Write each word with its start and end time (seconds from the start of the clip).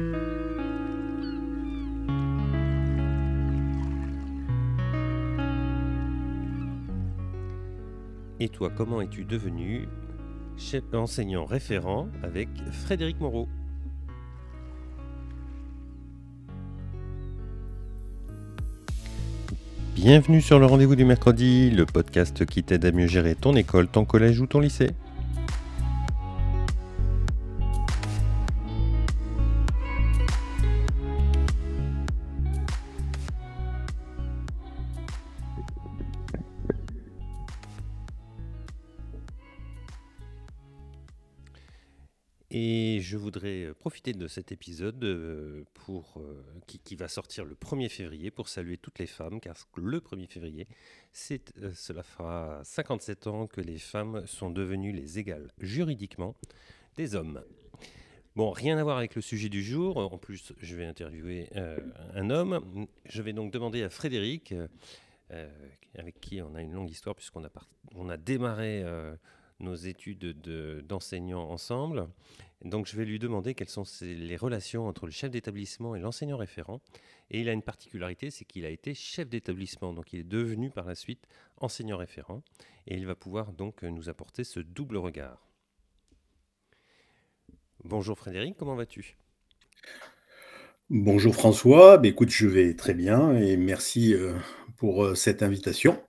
Et 0.00 0.04
toi, 8.48 8.70
comment 8.76 9.00
es-tu 9.00 9.24
devenu 9.24 9.88
enseignant 10.92 11.44
référent 11.44 12.06
avec 12.22 12.48
Frédéric 12.70 13.18
Moreau? 13.18 13.48
Bienvenue 19.96 20.40
sur 20.40 20.60
le 20.60 20.66
rendez-vous 20.66 20.94
du 20.94 21.04
mercredi, 21.04 21.72
le 21.72 21.86
podcast 21.86 22.46
qui 22.46 22.62
t'aide 22.62 22.84
à 22.84 22.92
mieux 22.92 23.08
gérer 23.08 23.34
ton 23.34 23.56
école, 23.56 23.88
ton 23.88 24.04
collège 24.04 24.40
ou 24.40 24.46
ton 24.46 24.60
lycée. 24.60 24.90
De 44.12 44.28
cet 44.28 44.52
épisode 44.52 45.02
euh, 45.04 45.64
pour, 45.74 46.14
euh, 46.18 46.44
qui, 46.66 46.96
va 46.96 47.08
sortir 47.08 47.44
le 47.44 47.54
1er 47.54 47.88
février 47.88 48.30
pour 48.30 48.48
saluer 48.48 48.76
toutes 48.76 48.98
les 48.98 49.06
femmes, 49.06 49.40
car 49.40 49.56
le 49.76 50.00
1er 50.00 50.26
février, 50.26 50.66
cela 51.12 52.02
fera 52.02 52.60
57 52.64 53.26
ans 53.26 53.46
que 53.46 53.60
les 53.60 53.78
femmes 53.78 54.26
sont 54.26 54.50
devenues 54.50 54.92
les 54.92 55.18
égales 55.18 55.50
juridiquement 55.58 56.34
des 56.96 57.14
hommes. 57.14 57.42
Bon, 58.36 58.50
rien 58.50 58.78
à 58.78 58.84
voir 58.84 58.98
avec 58.98 59.14
le 59.14 59.22
sujet 59.22 59.48
du 59.48 59.62
jour. 59.62 59.96
En 59.96 60.18
plus, 60.18 60.52
je 60.60 60.76
vais 60.76 60.84
interviewer 60.84 61.48
un 62.14 62.30
homme. 62.30 62.86
Je 63.06 63.22
vais 63.22 63.32
donc 63.32 63.52
demander 63.52 63.82
à 63.82 63.90
Frédéric, 63.90 64.54
avec 65.96 66.20
qui 66.20 66.40
on 66.40 66.54
a 66.54 66.62
une 66.62 66.72
longue 66.72 66.90
histoire, 66.90 67.16
puisqu'on 67.16 67.44
a, 67.44 67.50
on 67.96 68.08
a 68.08 68.16
démarré 68.16 68.84
nos 69.60 69.74
études 69.74 70.40
d'enseignants 70.86 71.50
ensemble. 71.50 72.08
Donc 72.64 72.86
je 72.86 72.96
vais 72.96 73.04
lui 73.04 73.18
demander 73.18 73.54
quelles 73.54 73.68
sont 73.68 73.84
les 74.00 74.36
relations 74.36 74.88
entre 74.88 75.06
le 75.06 75.12
chef 75.12 75.30
d'établissement 75.30 75.94
et 75.94 76.00
l'enseignant 76.00 76.36
référent. 76.36 76.80
Et 77.30 77.40
il 77.40 77.48
a 77.48 77.52
une 77.52 77.62
particularité, 77.62 78.30
c'est 78.30 78.44
qu'il 78.44 78.64
a 78.64 78.70
été 78.70 78.94
chef 78.94 79.28
d'établissement, 79.28 79.92
donc 79.92 80.12
il 80.12 80.20
est 80.20 80.24
devenu 80.24 80.70
par 80.70 80.86
la 80.86 80.94
suite 80.94 81.26
enseignant 81.58 81.96
référent. 81.96 82.42
Et 82.86 82.96
il 82.96 83.06
va 83.06 83.14
pouvoir 83.14 83.52
donc 83.52 83.82
nous 83.82 84.08
apporter 84.08 84.44
ce 84.44 84.60
double 84.60 84.96
regard. 84.96 85.46
Bonjour 87.84 88.18
Frédéric, 88.18 88.56
comment 88.56 88.74
vas-tu? 88.74 89.16
Bonjour 90.90 91.34
François, 91.34 91.98
bah, 91.98 92.08
écoute, 92.08 92.30
je 92.30 92.46
vais 92.46 92.74
très 92.74 92.94
bien 92.94 93.36
et 93.36 93.56
merci 93.56 94.14
euh, 94.14 94.32
pour 94.78 95.04
euh, 95.04 95.14
cette 95.14 95.42
invitation. 95.42 96.02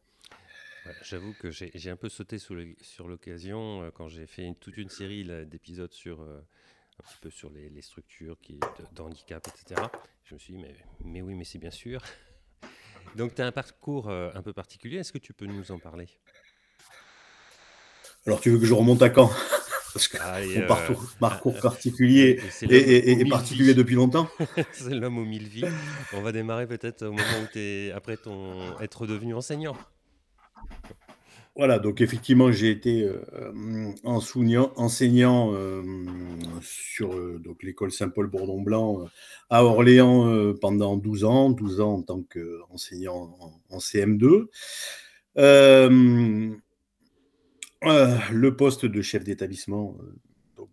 J'avoue 1.03 1.33
que 1.33 1.51
j'ai 1.51 1.89
un 1.89 1.95
peu 1.95 2.09
sauté 2.09 2.37
sur 2.39 3.07
l'occasion 3.07 3.83
euh, 3.83 3.91
quand 3.91 4.07
j'ai 4.07 4.25
fait 4.25 4.53
toute 4.59 4.77
une 4.77 4.89
série 4.89 5.25
d'épisodes 5.45 5.91
sur 5.91 6.21
euh, 6.21 6.39
un 6.99 7.03
petit 7.07 7.17
peu 7.21 7.29
sur 7.29 7.49
les, 7.49 7.81
structures 7.81 8.37
qui, 8.41 8.59
d'handicap, 8.93 9.47
etc. 9.47 9.81
Je 10.23 10.33
me 10.33 10.39
suis 10.39 10.53
dit, 10.53 10.59
mais, 10.59 10.75
mais 11.03 11.21
oui, 11.21 11.35
mais 11.35 11.45
c'est 11.45 11.59
bien 11.59 11.71
sûr. 11.71 12.01
Donc, 13.15 13.35
tu 13.35 13.41
as 13.41 13.45
un 13.45 13.51
parcours 13.51 14.09
euh, 14.09 14.31
un 14.35 14.41
peu 14.41 14.53
particulier. 14.53 14.97
Est-ce 14.97 15.11
que 15.11 15.17
tu 15.17 15.33
peux 15.33 15.45
nous 15.45 15.71
en 15.71 15.79
parler? 15.79 16.07
Alors, 18.25 18.41
tu 18.41 18.49
veux 18.49 18.59
que 18.59 18.65
je 18.65 18.73
remonte 18.73 19.01
à 19.01 19.09
quand? 19.09 19.31
Parce 19.93 20.07
que 20.07 20.17
mon 20.59 20.67
parcours, 20.67 21.03
parcours 21.19 21.59
particulier 21.59 22.39
est, 22.61 23.29
particulier 23.29 23.73
depuis 23.73 23.95
longtemps. 23.95 24.29
c'est 24.71 24.93
l'homme 24.93 25.17
aux 25.17 25.25
mille 25.25 25.47
vies. 25.47 25.65
On 26.13 26.21
va 26.21 26.31
démarrer 26.31 26.67
peut-être 26.67 27.01
au 27.01 27.11
moment 27.11 27.41
où 27.43 27.47
tu 27.51 27.59
es 27.59 27.91
après 27.91 28.15
ton 28.15 28.79
être 28.81 29.07
devenu 29.07 29.33
enseignant. 29.33 29.75
Voilà, 31.59 31.77
donc 31.77 31.99
effectivement, 31.99 32.53
j'ai 32.53 32.69
été 32.69 33.03
euh, 33.03 33.91
enseignant, 34.05 34.71
enseignant 34.77 35.53
euh, 35.53 35.83
sur 36.61 37.13
euh, 37.13 37.41
l'école 37.61 37.91
Saint-Paul-Bourdon-Blanc 37.91 39.09
à 39.49 39.65
Orléans 39.65 40.53
pendant 40.61 40.95
12 40.95 41.25
ans, 41.25 41.49
12 41.49 41.81
ans 41.81 41.95
en 41.95 42.01
tant 42.01 42.23
qu'enseignant 42.23 43.37
en, 43.69 43.77
CM2. 43.77 44.45
le 45.35 46.55
poste 48.55 48.85
de 48.85 49.01
chef 49.01 49.25
d'établissement, 49.25 49.97
donc 50.55 50.69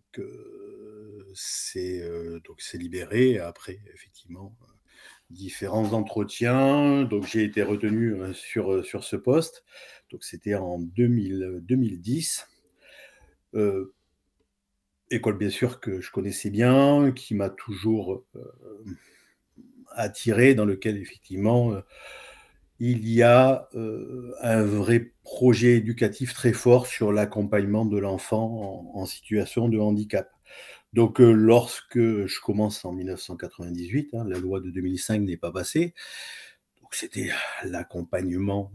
c'est 1.35 2.79
libéré 2.79 3.41
après 3.41 3.81
effectivement 3.93 4.57
différents 5.31 5.93
entretiens. 5.93 7.05
Donc 7.05 7.27
j'ai 7.27 7.45
été 7.45 7.63
retenu 7.63 8.17
sur, 8.35 8.85
sur 8.85 9.05
ce 9.05 9.17
poste. 9.17 9.65
Donc 10.11 10.25
c'était 10.25 10.55
en 10.55 10.79
2010. 10.79 12.47
Euh, 13.55 13.93
école 15.11 15.39
bien 15.39 15.51
sûr 15.51 15.81
que 15.81 16.01
je 16.01 16.11
connaissais 16.11 16.51
bien, 16.51 17.13
qui 17.13 17.35
m'a 17.35 17.49
toujours 17.49 18.25
euh, 18.35 18.85
attiré, 19.91 20.55
dans 20.55 20.65
lequel 20.65 20.97
effectivement 20.97 21.73
euh, 21.73 21.81
il 22.79 23.09
y 23.09 23.23
a 23.23 23.69
un 24.43 24.63
vrai 24.63 25.13
projet 25.23 25.77
éducatif 25.77 26.35
très 26.35 26.53
fort 26.53 26.87
sur 26.87 27.11
l'accompagnement 27.11 27.87
de 27.87 27.97
l'enfant 27.97 28.91
en, 28.95 29.07
situation 29.07 29.71
de 29.71 29.79
handicap. 29.79 30.31
Donc 30.97 31.21
lorsque 31.21 31.99
je 31.99 32.41
commence 32.41 32.85
en 32.85 32.93
1998, 32.93 34.15
hein, 34.15 34.25
la 34.27 34.41
loi 34.41 34.61
de 34.61 34.71
2005 34.71 35.21
n'est 35.21 35.37
pas 35.37 35.53
passée, 35.53 35.95
donc 36.81 36.95
c'était 36.95 37.31
l'accompagnement 37.65 38.73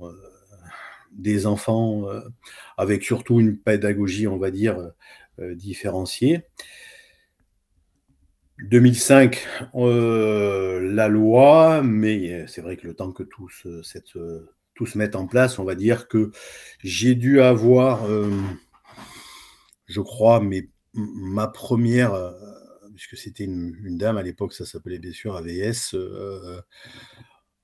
des 1.11 1.45
enfants 1.45 2.07
euh, 2.07 2.21
avec 2.77 3.03
surtout 3.03 3.39
une 3.39 3.57
pédagogie, 3.57 4.27
on 4.27 4.37
va 4.37 4.51
dire, 4.51 4.91
euh, 5.39 5.55
différenciée. 5.55 6.43
2005, 8.59 9.47
euh, 9.75 10.79
la 10.93 11.07
loi, 11.07 11.81
mais 11.83 12.45
c'est 12.47 12.61
vrai 12.61 12.77
que 12.77 12.85
le 12.85 12.93
temps 12.93 13.11
que 13.11 13.23
tout 13.23 13.49
se, 13.49 13.81
tout 14.75 14.85
se 14.85 14.97
mette 14.97 15.15
en 15.15 15.25
place, 15.25 15.57
on 15.57 15.63
va 15.63 15.73
dire 15.73 16.07
que 16.07 16.31
j'ai 16.83 17.15
dû 17.15 17.41
avoir, 17.41 18.05
je 19.87 19.99
crois, 19.99 20.39
mais 20.41 20.69
ma 20.93 21.47
première, 21.47 22.33
puisque 22.95 23.17
c'était 23.17 23.45
une, 23.45 23.97
dame 23.97 24.17
à 24.17 24.23
l'époque, 24.23 24.53
ça 24.53 24.65
s'appelait 24.65 24.99
bien 24.99 25.13
sûr 25.13 25.35
AVS, 25.35 25.95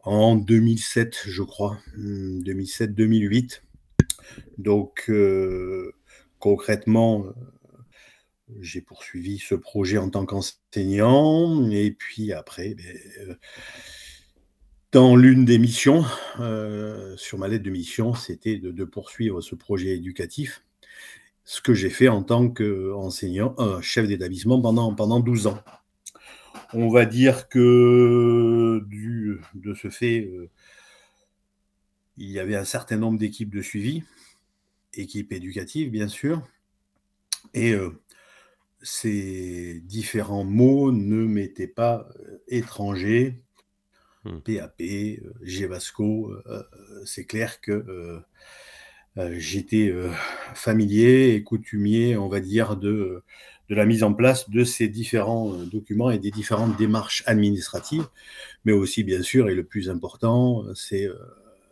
en 0.07 0.35
2007, 0.37 1.23
je 1.27 1.43
crois, 1.43 1.77
2007-2008. 1.97 3.59
Hmm, 3.59 4.43
Donc, 4.57 5.05
euh, 5.09 5.91
concrètement, 6.39 7.25
euh, 7.25 7.31
j'ai 8.61 8.79
poursuivi 8.79 9.37
ce 9.37 9.53
projet 9.53 9.97
en 9.97 10.09
tant 10.09 10.25
qu'enseignant. 10.25 11.69
Et 11.69 11.91
puis 11.91 12.31
après, 12.31 12.73
ben, 12.75 12.97
euh, 13.19 13.35
dans 14.93 15.17
l'une 15.17 15.43
des 15.43 15.59
missions, 15.59 16.05
sur 17.17 17.37
ma 17.37 17.49
lettre 17.49 17.65
de 17.65 17.69
mission, 17.69 18.13
c'était 18.13 18.57
de, 18.57 18.83
poursuivre 18.85 19.41
ce 19.41 19.55
projet 19.55 19.89
éducatif, 19.89 20.63
ce 21.49 21.61
que 21.61 21.73
j'ai 21.73 21.89
fait 21.89 22.09
en 22.09 22.23
tant 22.23 22.49
qu'enseignant, 22.49 23.55
chef 23.81 24.07
d'établissement 24.07 24.61
pendant, 24.61 24.93
pendant 24.93 25.19
12 25.19 25.47
ans 25.47 25.63
on 26.73 26.89
va 26.89 27.05
dire 27.05 27.47
que 27.49 28.83
du, 28.87 29.39
de 29.55 29.73
ce 29.73 29.89
fait, 29.89 30.21
euh, 30.21 30.49
il 32.17 32.29
y 32.29 32.39
avait 32.39 32.55
un 32.55 32.65
certain 32.65 32.97
nombre 32.97 33.17
d'équipes 33.17 33.53
de 33.53 33.61
suivi, 33.61 34.03
équipes 34.93 35.31
éducatives 35.31 35.91
bien 35.91 36.07
sûr, 36.07 36.41
et 37.53 37.71
euh, 37.73 37.91
ces 38.81 39.81
différents 39.85 40.43
mots 40.43 40.91
ne 40.91 41.25
m'étaient 41.25 41.67
pas 41.67 42.07
euh, 42.19 42.43
étrangers. 42.47 43.41
PAP, 44.43 44.81
hmm. 44.81 45.15
GEVASCO, 45.41 46.33
c'est 47.05 47.23
clair 47.23 47.61
que 47.61 48.19
j'étais 49.37 49.93
familier 50.53 51.33
et 51.33 51.43
coutumier, 51.43 52.17
on 52.17 52.27
va 52.27 52.39
dire, 52.39 52.75
de 52.75 53.23
de 53.69 53.75
la 53.75 53.85
mise 53.85 54.03
en 54.03 54.13
place 54.13 54.49
de 54.49 54.63
ces 54.63 54.87
différents 54.87 55.53
euh, 55.53 55.65
documents 55.65 56.09
et 56.09 56.19
des 56.19 56.31
différentes 56.31 56.77
démarches 56.77 57.23
administratives, 57.25 58.07
mais 58.65 58.71
aussi, 58.71 59.03
bien 59.03 59.21
sûr, 59.21 59.49
et 59.49 59.55
le 59.55 59.63
plus 59.63 59.89
important, 59.89 60.63
c'est 60.73 61.05
euh, 61.05 61.15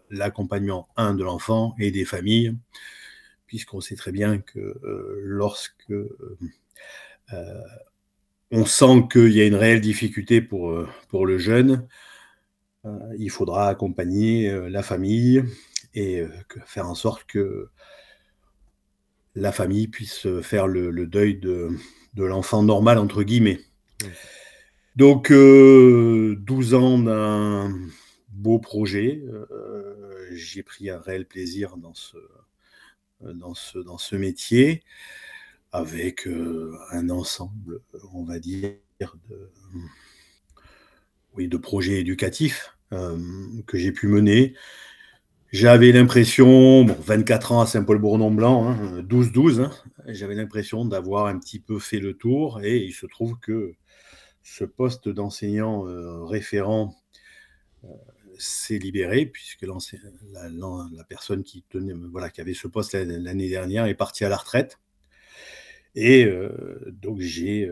l'accompagnement, 0.09 0.87
un, 0.97 1.13
de 1.13 1.23
l'enfant 1.23 1.75
et 1.79 1.91
des 1.91 2.05
familles, 2.05 2.55
puisqu'on 3.47 3.81
sait 3.81 3.95
très 3.95 4.11
bien 4.11 4.39
que 4.39 4.59
euh, 4.59 5.19
lorsque 5.23 5.93
on 8.51 8.65
sent 8.65 9.07
qu'il 9.11 9.31
y 9.31 9.41
a 9.41 9.45
une 9.47 9.55
réelle 9.55 9.81
difficulté 9.81 10.41
pour, 10.41 10.87
pour 11.09 11.25
le 11.25 11.39
jeune, 11.39 11.87
il 13.17 13.31
faudra 13.31 13.67
accompagner 13.67 14.69
la 14.69 14.83
famille 14.83 15.43
et 15.95 16.23
faire 16.65 16.87
en 16.87 16.95
sorte 16.95 17.23
que 17.25 17.69
la 19.33 19.51
famille 19.51 19.87
puisse 19.87 20.27
faire 20.41 20.67
le, 20.67 21.07
deuil 21.07 21.35
de, 21.37 21.77
l'enfant 22.15 22.63
normal, 22.63 22.97
entre 22.97 23.23
guillemets. 23.23 23.59
Donc, 24.95 25.31
12 25.31 26.73
ans 26.73 26.99
d'un 26.99 27.73
beau 28.29 28.59
projet. 28.59 29.23
J'ai 30.31 30.63
pris 30.63 30.89
un 30.89 30.99
réel 30.99 31.25
plaisir 31.25 31.77
dans 31.77 31.93
ce, 31.93 32.17
dans 33.21 33.53
ce, 33.53 33.79
dans 33.79 33.97
ce 33.97 34.15
métier, 34.15 34.83
avec 35.71 36.27
un 36.91 37.09
ensemble, 37.09 37.81
on 38.13 38.23
va 38.23 38.39
dire, 38.39 38.77
de, 39.29 39.51
oui, 41.33 41.47
de 41.47 41.57
projets 41.57 41.99
éducatifs 41.99 42.77
que 42.89 43.77
j'ai 43.77 43.91
pu 43.91 44.07
mener. 44.07 44.53
J'avais 45.51 45.91
l'impression, 45.91 46.83
bon, 46.83 46.97
24 46.99 47.51
ans 47.51 47.61
à 47.61 47.65
Saint-Paul-Bournon-Blanc, 47.67 49.01
12-12, 49.03 49.61
hein, 49.61 49.71
hein, 49.99 50.03
j'avais 50.07 50.35
l'impression 50.35 50.85
d'avoir 50.85 51.27
un 51.27 51.37
petit 51.37 51.59
peu 51.59 51.79
fait 51.79 51.99
le 51.99 52.15
tour 52.15 52.61
et 52.63 52.77
il 52.77 52.93
se 52.93 53.05
trouve 53.05 53.39
que 53.39 53.75
ce 54.41 54.63
poste 54.65 55.07
d'enseignant 55.07 55.87
euh, 55.87 56.23
référent 56.23 56.95
euh, 57.83 57.87
s'est 58.37 58.79
libéré 58.79 59.27
puisque 59.27 59.61
la, 59.63 61.03
personne 61.07 61.43
qui, 61.43 61.63
tenait, 61.69 61.93
voilà, 62.11 62.29
qui 62.29 62.41
avait 62.41 62.53
ce 62.53 62.67
poste 62.67 62.93
l'année 62.93 63.49
dernière 63.49 63.85
est 63.85 63.95
partie 63.95 64.25
à 64.25 64.29
la 64.29 64.37
retraite. 64.37 64.79
Et 65.93 66.25
euh, 66.25 66.91
donc 67.01 67.19
j'ai 67.19 67.69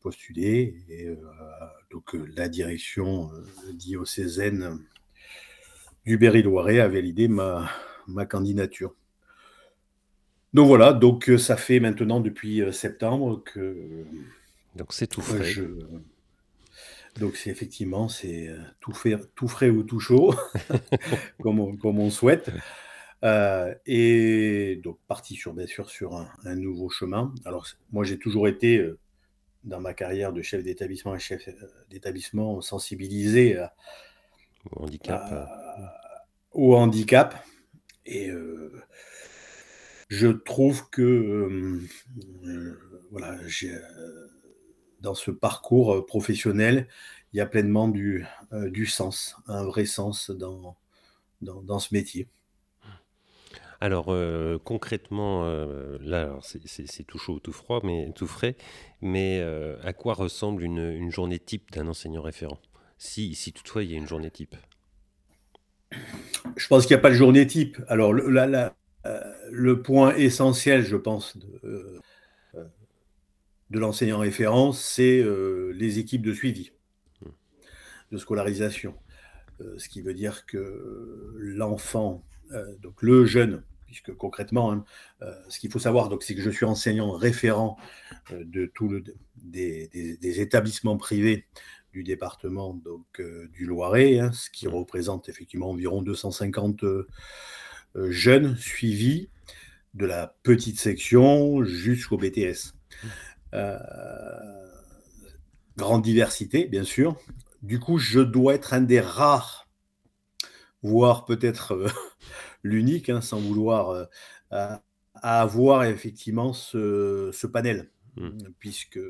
postulé 0.00 0.76
et 0.88 1.08
donc 1.90 2.16
la 2.34 2.48
direction 2.48 3.30
diocésaine 3.74 4.80
du 6.04 6.18
Berry-Loiret 6.18 6.80
a 6.80 6.88
validé 6.88 7.28
ma, 7.28 7.70
ma 8.06 8.26
candidature. 8.26 8.94
Donc 10.52 10.66
voilà, 10.66 10.92
donc 10.92 11.28
euh, 11.28 11.38
ça 11.38 11.56
fait 11.56 11.78
maintenant 11.78 12.20
depuis 12.20 12.60
euh, 12.60 12.72
septembre 12.72 13.42
que. 13.44 14.04
Donc 14.74 14.92
c'est 14.92 15.06
tout 15.06 15.20
frais. 15.20 15.54
Donc 17.18 17.36
c'est 17.36 17.50
effectivement 17.50 18.08
c'est 18.08 18.50
tout, 18.80 18.92
tout 19.34 19.48
frais 19.48 19.68
ou 19.68 19.82
tout 19.82 19.98
chaud, 19.98 20.34
comme, 21.42 21.58
on, 21.60 21.76
comme, 21.76 21.98
on, 21.98 22.10
souhaite. 22.10 22.50
Euh, 23.24 23.74
et 23.84 24.80
donc 24.82 24.98
parti 25.06 25.34
sur 25.34 25.52
bien 25.52 25.66
sûr 25.66 25.90
sur 25.90 26.16
un, 26.16 26.54
nouveau 26.54 26.88
chemin. 26.88 27.34
Alors 27.44 27.66
moi 27.92 28.04
j'ai 28.04 28.18
toujours 28.18 28.48
été 28.48 28.88
dans 29.64 29.80
ma 29.80 29.92
carrière 29.92 30.32
de 30.32 30.40
chef 30.40 30.62
d'établissement 30.62 31.14
et 31.14 31.18
chef 31.18 31.48
d'établissement 31.90 32.60
sensibilisé 32.60 33.56
à, 33.58 33.74
au 34.70 34.84
handicap. 34.84 35.22
Euh, 35.32 35.44
au 36.52 36.76
handicap. 36.76 37.34
Et 38.06 38.30
euh, 38.30 38.72
je 40.08 40.28
trouve 40.28 40.88
que 40.90 41.02
euh, 41.02 42.78
voilà, 43.10 43.38
dans 45.00 45.14
ce 45.14 45.30
parcours 45.30 46.04
professionnel, 46.06 46.88
il 47.32 47.36
y 47.36 47.40
a 47.40 47.46
pleinement 47.46 47.88
du, 47.88 48.26
du 48.52 48.86
sens, 48.86 49.36
un 49.46 49.64
vrai 49.64 49.84
sens 49.84 50.30
dans, 50.30 50.76
dans, 51.40 51.78
ce 51.78 51.94
métier. 51.94 52.28
Alors 53.80 54.12
concrètement, 54.64 55.44
là, 56.00 56.36
c'est 56.42 57.04
tout 57.04 57.18
chaud, 57.18 57.38
tout 57.38 57.52
froid, 57.52 57.80
mais 57.84 58.10
tout 58.16 58.26
frais. 58.26 58.56
Mais 59.00 59.40
à 59.84 59.92
quoi 59.92 60.14
ressemble 60.14 60.64
une, 60.64 60.80
une 60.80 61.12
journée 61.12 61.38
type 61.38 61.70
d'un 61.70 61.86
enseignant 61.86 62.22
référent? 62.22 62.58
Si, 63.00 63.34
si 63.34 63.52
toutefois 63.52 63.82
il 63.82 63.90
y 63.90 63.94
a 63.94 63.96
une 63.96 64.06
journée 64.06 64.30
type 64.30 64.54
Je 66.56 66.68
pense 66.68 66.86
qu'il 66.86 66.94
n'y 66.94 67.00
a 67.00 67.02
pas 67.02 67.08
de 67.08 67.14
journée 67.14 67.46
type. 67.46 67.78
Alors, 67.88 68.12
le, 68.12 68.70
euh, 69.06 69.20
le 69.50 69.82
point 69.82 70.14
essentiel, 70.14 70.84
je 70.84 70.96
pense, 70.96 71.36
de, 71.38 72.00
euh, 72.54 72.64
l'enseignant 73.70 74.18
référent, 74.18 74.72
c'est 74.72 75.18
euh, 75.18 75.72
les 75.74 75.98
équipes 75.98 76.22
de 76.22 76.34
suivi, 76.34 76.72
de 78.12 78.18
scolarisation. 78.18 78.94
ce 79.78 79.88
qui 79.88 80.02
veut 80.02 80.14
dire 80.14 80.44
que 80.44 81.34
l'enfant, 81.38 82.22
donc 82.82 83.02
le 83.02 83.24
jeune, 83.24 83.62
puisque 83.86 84.12
concrètement, 84.14 84.72
hein, 84.72 84.84
ce 85.48 85.58
qu'il 85.58 85.70
faut 85.70 85.78
savoir, 85.78 86.10
c'est 86.20 86.34
que 86.34 86.42
je 86.42 86.50
suis 86.50 86.66
enseignant 86.66 87.12
référent 87.12 87.78
de 88.30 88.66
tout 88.66 88.88
le, 88.88 89.04
des, 89.36 89.88
des, 90.20 90.40
établissements 90.40 90.96
privés 90.96 91.46
du 91.92 92.04
département 92.04 92.74
donc, 92.74 93.20
euh, 93.20 93.48
du 93.52 93.66
Loiret, 93.66 94.18
hein, 94.18 94.32
ce 94.32 94.50
qui 94.50 94.68
représente 94.68 95.28
effectivement 95.28 95.70
environ 95.70 96.02
250 96.02 96.84
euh, 96.84 97.06
jeunes 98.10 98.56
suivis 98.56 99.28
de 99.94 100.06
la 100.06 100.36
petite 100.42 100.78
section 100.78 101.64
jusqu'au 101.64 102.16
BTS. 102.16 102.74
Euh, 103.54 103.78
grande 105.76 106.02
diversité, 106.02 106.66
bien 106.66 106.84
sûr. 106.84 107.16
Du 107.62 107.80
coup, 107.80 107.98
je 107.98 108.20
dois 108.20 108.54
être 108.54 108.72
un 108.72 108.82
des 108.82 109.00
rares, 109.00 109.68
voire 110.82 111.24
peut-être 111.24 111.86
l'unique, 112.62 113.10
hein, 113.10 113.20
sans 113.20 113.40
vouloir, 113.40 114.08
à, 114.50 114.82
avoir 115.14 115.84
effectivement 115.84 116.52
ce, 116.52 117.30
ce 117.32 117.46
panel, 117.46 117.90
mmh. 118.16 118.38
puisque 118.58 119.00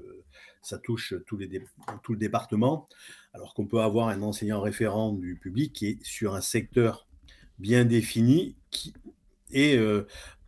ça 0.62 0.78
touche 0.78 1.14
tout, 1.26 1.36
le 1.36 2.16
département, 2.16 2.88
alors 3.32 3.54
qu'on 3.54 3.66
peut 3.66 3.80
avoir 3.80 4.08
un 4.08 4.22
enseignant 4.22 4.60
référent 4.60 5.12
du 5.12 5.36
public 5.36 5.72
qui 5.72 5.86
est 5.86 6.04
sur 6.04 6.34
un 6.34 6.40
secteur 6.40 7.06
bien 7.58 7.84
défini 7.84 8.56
qui, 8.70 8.94
et 9.52 9.76
euh, 9.76 10.06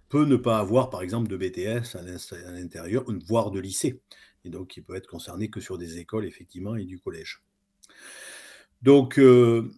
peut 0.08 0.24
ne 0.24 0.36
pas 0.36 0.58
avoir, 0.58 0.90
par 0.90 1.02
exemple, 1.02 1.28
de 1.28 1.36
BTS 1.36 1.96
à 1.96 2.52
l'intérieur, 2.52 3.04
voire 3.26 3.50
de 3.50 3.60
lycée. 3.60 4.00
Et 4.44 4.50
donc, 4.50 4.76
il 4.76 4.82
peut 4.82 4.94
être 4.94 5.06
concerné 5.06 5.48
que 5.48 5.60
sur 5.60 5.78
des 5.78 5.98
écoles, 5.98 6.26
effectivement, 6.26 6.76
et 6.76 6.84
du 6.84 6.98
collège. 6.98 7.42
Donc, 8.82 9.18
euh, 9.18 9.70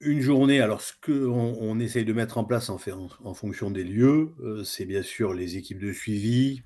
une 0.00 0.20
journée, 0.20 0.60
alors 0.60 0.80
ce 0.80 0.92
qu'on 1.04 1.56
on 1.60 1.78
essaye 1.78 2.04
de 2.04 2.12
mettre 2.12 2.38
en 2.38 2.44
place 2.44 2.70
en, 2.70 2.78
en 3.24 3.34
fonction 3.34 3.70
des 3.70 3.84
lieux, 3.84 4.34
euh, 4.40 4.64
c'est 4.64 4.84
bien 4.84 5.02
sûr 5.02 5.34
les 5.34 5.56
équipes 5.56 5.80
de 5.80 5.92
suivi, 5.92 6.62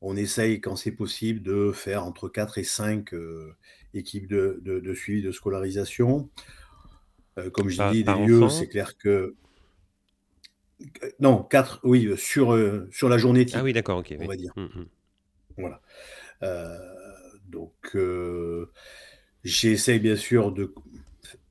on 0.00 0.16
essaye, 0.16 0.60
quand 0.60 0.76
c'est 0.76 0.92
possible, 0.92 1.42
de 1.42 1.72
faire 1.72 2.04
entre 2.04 2.28
4 2.28 2.58
et 2.58 2.64
5 2.64 3.12
euh, 3.14 3.54
équipes 3.94 4.28
de, 4.28 4.94
suivi 4.94 5.22
de 5.22 5.32
scolarisation. 5.32 6.30
Euh, 7.38 7.50
comme 7.50 7.68
je 7.68 7.82
dis, 7.90 8.04
des 8.04 8.14
lieux, 8.14 8.48
c'est 8.48 8.68
clair 8.68 8.96
que. 8.96 9.34
Non, 11.18 11.42
4, 11.42 11.80
oui, 11.82 12.06
euh, 12.06 12.16
sur, 12.16 13.08
la 13.08 13.18
journée 13.18 13.46
Ah 13.52 13.64
oui, 13.64 13.72
d'accord, 13.72 13.98
ok. 13.98 14.14
On 14.20 14.26
va 14.26 14.36
dire. 14.36 14.52
Mmh, 14.56 14.62
mmh. 14.62 14.86
Voilà. 15.58 15.80
donc, 17.48 17.96
j'essaye 19.42 19.98
bien 19.98 20.16
sûr 20.16 20.52
de. 20.52 20.72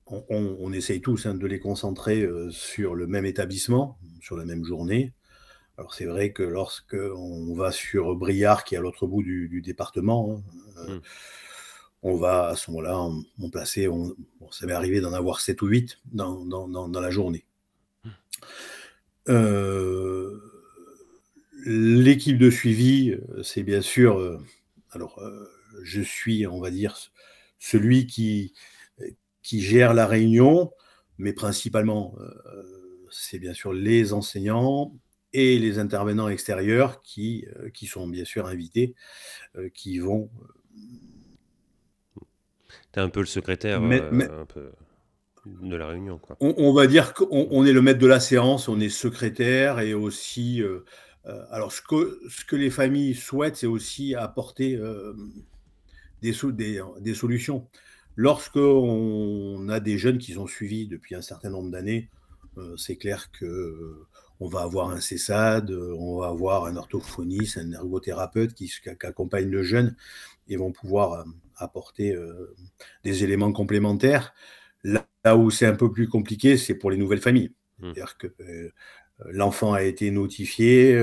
On, 0.10 0.72
essaye 0.72 1.02
tous 1.02 1.26
hein, 1.26 1.34
de 1.34 1.46
les 1.46 1.60
concentrer 1.60 2.26
sur 2.50 2.96
le 2.96 3.08
même 3.08 3.26
établissement, 3.26 3.98
sur 4.22 4.38
la 4.38 4.46
même 4.46 4.64
journée. 4.64 5.12
Alors 5.78 5.94
c'est 5.94 6.06
vrai 6.06 6.32
que 6.32 6.42
lorsque 6.42 6.96
on 6.96 7.54
va 7.54 7.72
sur 7.72 8.16
Briard, 8.16 8.64
qui 8.64 8.74
est 8.74 8.80
à 8.80 8.82
l'autre 8.82 9.06
bout 9.06 9.22
du, 9.22 9.62
département, 9.62 10.32
hein, 10.32 10.44
euh, 10.78 10.96
mmh. 10.96 11.02
on 12.02 12.18
va 12.18 12.48
à 12.48 12.56
ce 12.56 12.72
moment-là 12.72 13.00
on, 13.40 13.50
placer, 13.52 13.88
on, 13.88 14.16
ça 14.50 14.66
m'est 14.66 14.74
arrivé 14.74 15.02
d'en 15.02 15.14
avoir 15.14 15.40
7 15.40 15.62
ou 15.62 15.68
8 15.68 16.00
dans, 16.06 16.90
la 17.00 17.12
journée. 17.12 17.46
Mmh. 18.04 18.10
Euh, 19.30 20.42
l'équipe 21.64 22.40
de 22.40 22.50
suivi, 22.50 23.12
euh, 23.12 23.44
c'est 23.44 23.64
bien 23.64 23.82
sûr, 23.82 24.42
alors 24.92 25.22
je 25.84 26.02
suis, 26.02 26.48
on 26.48 26.60
va 26.60 26.72
dire, 26.72 26.98
celui 27.60 28.08
qui, 28.08 28.54
qui 29.44 29.62
gère 29.62 29.94
la 29.94 30.08
réunion, 30.08 30.72
mais 31.20 31.34
principalement, 31.34 32.16
c'est 33.12 33.38
bien 33.38 33.54
sûr 33.54 33.74
les 33.74 34.14
enseignants, 34.14 34.92
et 35.34 35.60
les 35.60 35.80
intervenants 35.80 36.30
extérieurs 36.30 37.02
qui, 37.02 37.46
euh, 37.58 37.70
qui 37.70 37.86
sont 37.86 38.08
bien 38.08 38.26
sûr 38.26 38.48
invités, 38.48 38.96
euh, 39.56 39.70
qui 39.74 40.00
vont. 40.00 40.30
Euh, 40.42 42.22
tu 42.94 43.00
es 43.00 43.02
un 43.02 43.10
peu 43.10 43.20
le 43.20 43.26
secrétaire 43.26 43.82
un 43.82 44.46
peu 44.46 44.72
de 45.46 45.76
la 45.76 45.88
réunion. 45.88 46.18
Quoi. 46.18 46.36
On, 46.40 46.74
va 46.74 46.88
dire 46.88 47.14
qu'on 47.14 47.66
est 47.66 47.72
le 47.72 47.82
maître 47.82 48.00
de 48.00 48.08
la 48.08 48.20
séance, 48.20 48.68
on 48.68 48.80
est 48.80 48.90
secrétaire 48.90 49.80
et 49.80 49.94
aussi. 49.94 50.62
alors, 51.52 51.72
ce 51.72 51.82
que, 51.82 52.20
ce 52.30 52.44
que 52.44 52.58
les 52.58 52.70
familles 52.70 53.16
souhaitent, 53.16 53.56
c'est 53.56 53.68
aussi 53.68 54.14
apporter 54.14 54.78
des, 56.22 56.34
des, 56.52 56.82
des, 57.00 57.14
solutions. 57.14 57.66
Lorsqu'on 58.18 59.70
a 59.70 59.80
des 59.80 59.98
jeunes 59.98 60.18
qui 60.18 60.34
sont 60.34 60.48
suivis 60.48 60.88
depuis 60.88 61.16
un 61.16 61.22
certain 61.22 61.50
nombre 61.50 61.72
d'années, 61.72 62.10
c'est 62.78 62.96
clair 62.98 63.32
que 63.32 64.08
on 64.40 64.48
va 64.48 64.62
avoir 64.62 64.90
un 64.90 65.00
CESAD, 65.00 65.72
on 65.72 66.20
va 66.20 66.28
avoir 66.28 66.66
un 66.66 66.76
orthophoniste, 66.76 67.58
un 67.58 67.72
ergothérapeute 67.72 68.54
qui, 68.54 68.72
accompagne 69.02 69.50
le 69.50 69.64
jeune 69.64 69.96
et 70.48 70.58
vont 70.58 70.72
pouvoir 70.72 71.14
euh, 71.14 71.24
apporter 71.56 72.14
euh, 72.14 72.56
des 73.04 73.24
éléments 73.24 73.52
complémentaires. 73.52 74.34
Là, 74.84 75.08
où 75.36 75.50
c'est 75.50 75.66
un 75.66 75.76
peu 75.76 75.92
plus 75.92 76.08
compliqué, 76.08 76.58
c'est 76.58 76.76
pour 76.76 76.92
les 76.92 76.98
nouvelles 76.98 77.22
familles. 77.22 77.52
Mmh. 77.80 77.86
C'est-à-dire 77.94 78.18
que 78.18 78.28
euh, 78.40 78.72
l'enfant 79.26 79.74
a 79.74 79.84
été 79.84 80.12
notifié, 80.12 80.96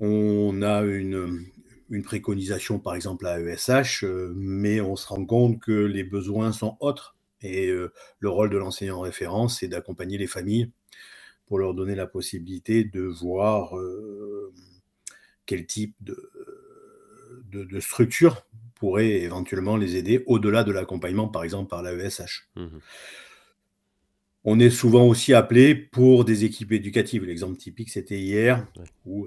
on 0.00 0.62
a 0.62 0.82
une, 0.82 1.44
une 1.90 2.02
préconisation, 2.02 2.78
par 2.78 2.94
exemple, 2.94 3.26
à 3.26 3.40
ESH, 3.40 4.04
mais 4.34 4.80
on 4.80 4.96
se 4.96 5.06
rend 5.06 5.24
compte 5.24 5.60
que 5.60 5.72
les 5.72 6.04
besoins 6.04 6.52
sont 6.52 6.76
autres. 6.80 7.17
Et 7.42 7.70
le 7.70 8.28
rôle 8.28 8.50
de 8.50 8.56
l'enseignant 8.56 9.00
référent, 9.00 9.48
c'est 9.48 9.68
d'accompagner 9.68 10.18
les 10.18 10.26
familles 10.26 10.70
pour 11.46 11.58
leur 11.58 11.74
donner 11.74 11.94
la 11.94 12.06
possibilité 12.06 12.84
de 12.84 13.02
voir 13.02 13.74
quel 15.46 15.66
type 15.66 15.94
de, 16.00 16.30
de, 17.50 17.80
structure 17.80 18.46
pourrait 18.74 19.10
éventuellement 19.10 19.76
les 19.76 19.96
aider 19.96 20.22
au-delà 20.26 20.62
de 20.62 20.72
l'accompagnement, 20.72 21.28
par 21.28 21.42
exemple, 21.42 21.68
par 21.68 21.82
l'AESH. 21.82 22.48
Mmh 22.56 22.66
On 24.44 24.60
est 24.60 24.70
souvent 24.70 25.06
aussi 25.06 25.34
appelé 25.34 25.74
pour 25.74 26.24
des 26.24 26.44
équipes 26.44 26.72
éducatives. 26.72 27.24
L'exemple 27.24 27.56
typique, 27.56 27.90
c'était 27.90 28.20
hier, 28.20 28.66
où 29.06 29.26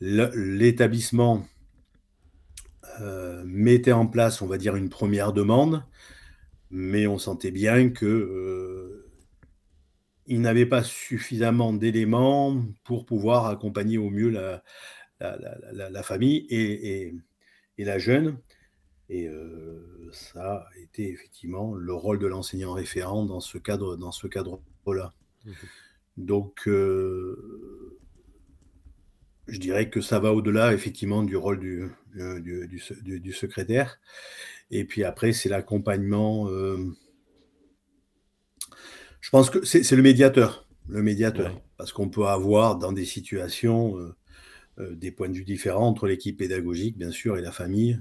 l'établissement 0.00 1.46
mettait 3.44 3.92
en 3.92 4.06
place, 4.06 4.40
on 4.40 4.46
va 4.46 4.56
dire, 4.56 4.76
une 4.76 4.88
première 4.88 5.32
demande 5.32 5.82
mais 6.70 7.06
on 7.06 7.18
sentait 7.18 7.50
bien 7.50 7.90
que 7.90 8.06
euh, 8.06 9.10
il 10.26 10.40
n'avait 10.40 10.66
pas 10.66 10.82
suffisamment 10.82 11.72
d'éléments 11.72 12.60
pour 12.84 13.06
pouvoir 13.06 13.46
accompagner 13.46 13.98
au 13.98 14.10
mieux 14.10 14.30
la, 14.30 14.62
la, 15.20 16.02
famille 16.02 16.46
et, 16.50 17.14
et, 17.78 17.84
la 17.84 17.98
jeune. 17.98 18.38
Et 19.08 19.28
euh, 19.28 20.10
ça 20.12 20.54
a 20.54 20.66
été 20.82 21.08
effectivement 21.10 21.74
le 21.74 21.94
rôle 21.94 22.18
de 22.18 22.26
l'enseignant 22.26 22.72
référent 22.72 23.24
dans 23.24 23.40
ce 23.40 23.56
cadre, 23.58 23.96
dans 23.96 24.12
ce 24.12 24.26
cadre-là. 24.26 25.14
Mmh 25.44 25.50
Donc, 26.16 26.66
euh, 26.66 27.98
je 29.46 29.60
dirais 29.60 29.90
que 29.90 30.00
ça 30.00 30.18
va 30.18 30.32
au-delà 30.32 30.72
effectivement 30.74 31.22
du 31.22 31.36
rôle 31.36 31.60
du, 31.60 31.88
du, 32.14 32.68
du, 33.02 33.20
du 33.20 33.32
secrétaire. 33.32 34.00
Et 34.70 34.84
puis 34.84 35.04
après, 35.04 35.32
c'est 35.32 35.48
l'accompagnement. 35.48 36.48
Euh, 36.48 36.76
je 39.20 39.30
pense 39.30 39.50
que 39.50 39.64
c'est 39.64 39.90
le 39.92 40.02
médiateur. 40.02 40.66
Le 40.88 41.02
médiateur. 41.02 41.60
Parce 41.76 41.92
qu'on 41.92 42.08
peut 42.08 42.26
avoir 42.26 42.76
dans 42.76 42.92
des 42.92 43.04
situations 43.04 43.98
euh, 43.98 44.14
euh, 44.78 44.94
des 44.94 45.10
points 45.10 45.28
de 45.28 45.34
vue 45.34 45.44
différents 45.44 45.88
entre 45.88 46.06
l'équipe 46.06 46.38
pédagogique, 46.38 46.96
bien 46.96 47.10
sûr, 47.10 47.36
et 47.38 47.42
la 47.42 47.52
famille, 47.52 48.00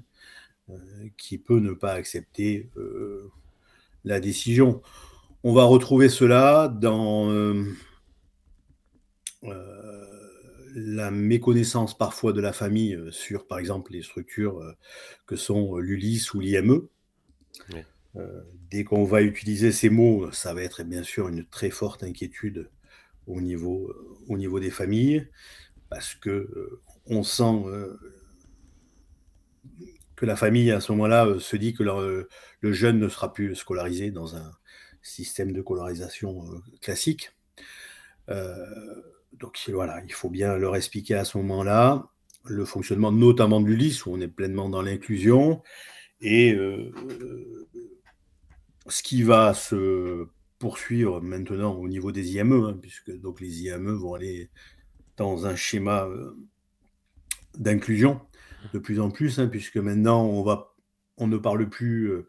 qui 1.17 1.37
peut 1.37 1.59
ne 1.59 1.73
pas 1.73 1.91
accepter 1.91 2.71
la 4.03 4.19
décision. 4.19 4.81
On 5.43 5.53
va 5.53 5.63
retrouver 5.63 6.09
cela 6.09 6.67
dans 6.67 7.29
la 10.75 11.09
méconnaissance 11.09 11.97
parfois 11.97 12.33
de 12.33 12.41
la 12.41 12.51
famille 12.51 12.95
euh, 12.95 13.09
sur, 13.09 13.47
par 13.47 13.59
exemple, 13.59 13.93
les 13.93 14.03
structures 14.03 14.59
euh, 14.59 14.73
que 15.25 15.37
sont 15.37 15.77
euh, 15.77 15.79
l'ULIS 15.79 16.33
ou 16.33 16.41
l'IME. 16.41 16.87
dès 18.69 18.83
qu'on 18.83 19.05
va 19.05 19.21
utiliser 19.21 19.71
ces 19.71 19.89
mots, 19.89 20.29
ça 20.31 20.53
va 20.53 20.61
être 20.61 20.83
bien 20.83 21.03
sûr 21.03 21.29
une 21.29 21.45
très 21.45 21.69
forte 21.69 22.03
inquiétude 22.03 22.69
au 23.25 23.39
niveau, 23.39 23.93
au 24.27 24.37
niveau 24.37 24.59
des 24.59 24.69
familles, 24.69 25.27
parce 25.89 26.13
que 26.15 26.79
on 27.07 27.23
sent 27.23 27.63
que 30.15 30.25
la 30.25 30.35
famille, 30.35 30.71
à 30.71 30.79
ce 30.79 30.91
moment-là, 30.93 31.39
se 31.39 31.57
dit 31.57 31.73
que 31.73 31.83
le 31.83 32.71
jeune 32.71 32.99
ne 32.99 33.09
sera 33.09 33.33
plus 33.33 33.55
scolarisé 33.55 34.11
dans 34.11 34.35
un 34.35 34.51
système 35.01 35.51
de 35.51 35.61
scolarisation 35.61 36.61
classique 36.81 37.31
donc 39.39 39.59
voilà, 39.69 40.01
il 40.05 40.13
faut 40.13 40.29
bien 40.29 40.57
leur 40.57 40.75
expliquer 40.75 41.15
à 41.15 41.25
ce 41.25 41.37
moment-là 41.37 42.09
le 42.45 42.65
fonctionnement 42.65 43.11
notamment 43.11 43.59
de 43.59 43.67
l'ULIS, 43.67 44.05
où 44.05 44.13
on 44.13 44.21
est 44.21 44.27
pleinement 44.27 44.69
dans 44.69 44.81
l'inclusion, 44.81 45.61
et 46.21 46.53
euh, 46.53 46.91
ce 48.87 49.03
qui 49.03 49.23
va 49.23 49.53
se 49.53 50.27
poursuivre 50.59 51.21
maintenant 51.21 51.75
au 51.75 51.87
niveau 51.87 52.11
des 52.11 52.33
IME, 52.33 52.65
hein, 52.65 52.77
puisque 52.81 53.11
donc 53.19 53.41
les 53.41 53.63
IME 53.63 53.93
vont 53.93 54.13
aller 54.13 54.49
dans 55.17 55.45
un 55.45 55.55
schéma 55.55 56.05
euh, 56.05 56.35
d'inclusion 57.57 58.21
de 58.73 58.79
plus 58.79 58.99
en 58.99 59.09
plus, 59.09 59.39
hein, 59.39 59.47
puisque 59.47 59.77
maintenant 59.77 60.25
on 61.17 61.27
ne 61.27 61.37
parle 61.37 61.69
plus 61.69 62.11
euh, 62.11 62.27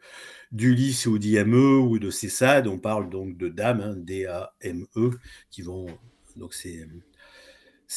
d'ULIS 0.52 1.06
ou 1.06 1.18
d'IME 1.18 1.80
ou 1.80 1.98
de 1.98 2.10
CESAD, 2.10 2.66
on 2.66 2.78
parle 2.78 3.10
donc 3.10 3.36
de 3.36 3.48
DAM, 3.48 3.80
hein, 3.80 3.94
D-A-M-E, 3.96 5.10
qui 5.50 5.62
vont 5.62 5.86
donc 6.36 6.54
ces, 6.54 6.86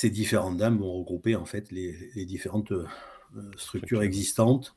différentes 0.10 0.58
dames 0.58 0.78
vont 0.78 0.94
regrouper 0.94 1.36
en 1.36 1.46
fait 1.46 1.72
les, 1.72 2.26
différentes 2.26 2.72
euh, 2.72 2.88
structures 3.58 4.02
existantes, 4.02 4.76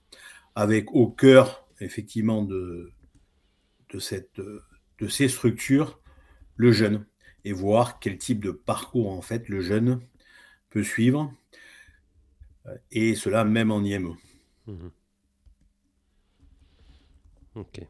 avec 0.55 0.93
au 0.93 1.09
cœur 1.09 1.67
effectivement 1.81 2.43
de, 2.43 2.93
de, 3.91 3.99
cette, 3.99 4.41
de 4.41 5.09
ces 5.09 5.29
structures 5.29 6.01
le 6.57 6.73
jeune 6.73 7.07
et 7.45 7.53
voir 7.53 7.99
quel 7.99 8.19
type 8.19 8.43
de 8.45 8.51
parcours 8.51 9.11
en 9.11 9.23
fait 9.23 9.49
le 9.49 9.61
jeune 9.61 10.01
peut 10.71 10.85
suivre 10.85 11.33
euh, 12.67 12.77
et 12.91 13.15
cela 13.15 13.45
même 13.45 13.71
en 13.71 13.83
IME. 13.83 14.17
Mmh 14.67 14.89
ok 17.55 17.87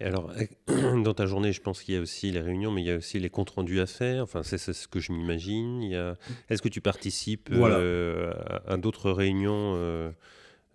alors, 0.00 0.30
dans 1.02 1.14
ta 1.14 1.26
journée, 1.26 1.52
je 1.52 1.62
pense 1.62 1.82
qu'il 1.82 1.94
y 1.94 1.96
a 1.96 2.00
aussi 2.00 2.30
les 2.30 2.40
réunions, 2.40 2.70
mais 2.70 2.82
il 2.82 2.86
y 2.86 2.90
a 2.90 2.96
aussi 2.96 3.18
les 3.18 3.30
comptes 3.30 3.50
rendus 3.50 3.80
à 3.80 3.86
faire. 3.86 4.22
Enfin, 4.22 4.42
c'est 4.42 4.58
ce 4.58 4.88
que 4.88 5.00
je 5.00 5.12
m'imagine. 5.12 5.82
Est-ce 6.50 6.60
que 6.60 6.68
tu 6.68 6.80
participes 6.80 7.48
euh, 7.52 8.32
à, 8.66 8.76
d'autres 8.76 9.10
réunions 9.10 9.74
euh, 9.76 10.10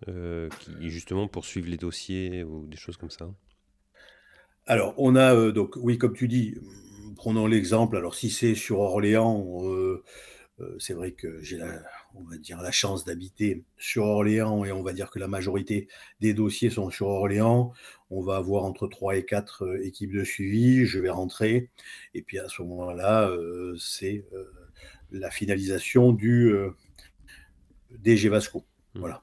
euh, 0.08 0.48
qui, 0.58 0.90
justement, 0.90 1.28
poursuivent 1.28 1.68
les 1.68 1.76
dossiers 1.76 2.42
ou 2.42 2.66
des 2.66 2.76
choses 2.76 2.96
comme 2.96 3.10
ça? 3.10 3.30
Alors, 4.66 4.94
on 4.96 5.14
a, 5.14 5.52
donc, 5.52 5.76
oui, 5.76 5.98
comme 5.98 6.14
tu 6.14 6.26
dis, 6.26 6.56
prenons 7.14 7.46
l'exemple. 7.46 7.96
Alors, 7.96 8.16
si 8.16 8.28
c'est 8.28 8.56
sur 8.56 8.80
Orléans, 8.80 9.62
c'est 10.78 10.94
vrai 10.94 11.12
que 11.12 11.40
j'ai 11.40 11.58
la, 11.58 11.82
on 12.14 12.22
va 12.24 12.36
dire, 12.36 12.60
la 12.60 12.70
chance 12.70 13.04
d'habiter 13.04 13.64
sur 13.78 14.04
Orléans 14.04 14.64
et 14.64 14.72
on 14.72 14.82
va 14.82 14.92
dire 14.92 15.10
que 15.10 15.18
la 15.18 15.28
majorité 15.28 15.88
des 16.20 16.34
dossiers 16.34 16.70
sont 16.70 16.90
sur 16.90 17.08
Orléans. 17.08 17.72
On 18.10 18.20
va 18.22 18.36
avoir 18.36 18.64
entre 18.64 18.86
3 18.88 19.16
et 19.16 19.24
4 19.24 19.64
euh, 19.64 19.86
équipes 19.86 20.12
de 20.12 20.24
suivi. 20.24 20.84
Je 20.84 20.98
vais 20.98 21.10
rentrer. 21.10 21.70
Et 22.14 22.22
puis 22.22 22.38
à 22.38 22.48
ce 22.48 22.62
moment-là, 22.62 23.28
euh, 23.28 23.74
c'est 23.78 24.24
euh, 24.32 24.44
la 25.10 25.30
finalisation 25.30 26.12
du 26.12 26.52
DG 27.90 28.28
Vasco. 28.28 28.64
Mmh. 28.94 29.00
Voilà. 29.00 29.22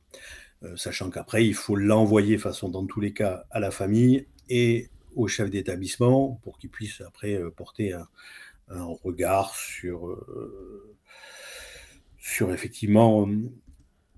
sachant 0.75 1.09
qu'après, 1.09 1.45
il 1.45 1.53
faut 1.53 1.75
l'envoyer, 1.75 2.37
façon 2.37 2.69
dans 2.69 2.85
tous 2.85 2.99
les 2.99 3.13
cas, 3.13 3.45
à 3.51 3.59
la 3.59 3.71
famille 3.71 4.27
et 4.49 4.89
au 5.15 5.27
chef 5.27 5.49
d'établissement 5.49 6.39
pour 6.43 6.57
qu'il 6.59 6.69
puisse 6.69 7.01
après 7.01 7.39
porter 7.55 7.93
un, 7.93 8.07
un 8.69 8.85
regard 9.03 9.55
sur 9.55 10.17
sur 12.17 12.53
effectivement 12.53 13.27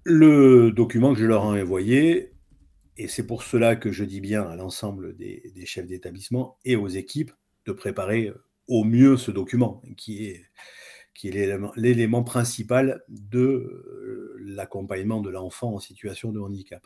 le 0.04 0.72
document 0.72 1.14
que 1.14 1.20
je 1.20 1.26
leur 1.26 1.56
ai 1.56 1.62
envoyé. 1.62 2.34
Et 2.98 3.08
c'est 3.08 3.26
pour 3.26 3.44
cela 3.44 3.76
que 3.76 3.92
je 3.92 4.04
dis 4.04 4.22
bien 4.22 4.44
à 4.44 4.56
l'ensemble 4.56 5.16
des, 5.16 5.66
chefs 5.66 5.88
d'établissement 5.88 6.58
et 6.66 6.76
aux 6.76 6.88
équipes 6.88 7.32
de 7.66 7.72
préparer 7.72 8.32
au 8.68 8.84
mieux 8.84 9.18
ce 9.18 9.32
document, 9.32 9.82
qui 9.98 10.26
est, 10.26 10.46
qui 11.14 11.30
est 11.30 11.58
l'élément 11.76 12.24
principal 12.24 13.04
de 13.08 13.40
euh, 13.40 14.36
l'accompagnement 14.40 15.22
de 15.22 15.30
l'enfant 15.30 15.76
en 15.76 15.80
situation 15.80 16.32
de 16.32 16.40
handicap. 16.40 16.86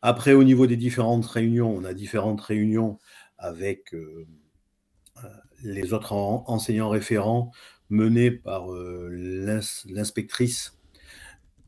Après, 0.00 0.32
au 0.32 0.44
niveau 0.44 0.66
des 0.66 0.76
différentes 0.76 1.26
réunions, 1.26 1.70
on 1.70 1.84
a 1.84 1.94
différentes 1.94 2.40
réunions 2.40 2.98
avec 3.38 3.94
euh, 3.94 3.96
euh, 3.98 4.26
les 5.62 5.92
autres 5.92 6.12
enseignants 6.12 6.88
référents 6.88 7.52
menée 7.92 8.30
par 8.30 8.72
euh, 8.72 9.08
l'inspectrice 9.86 10.78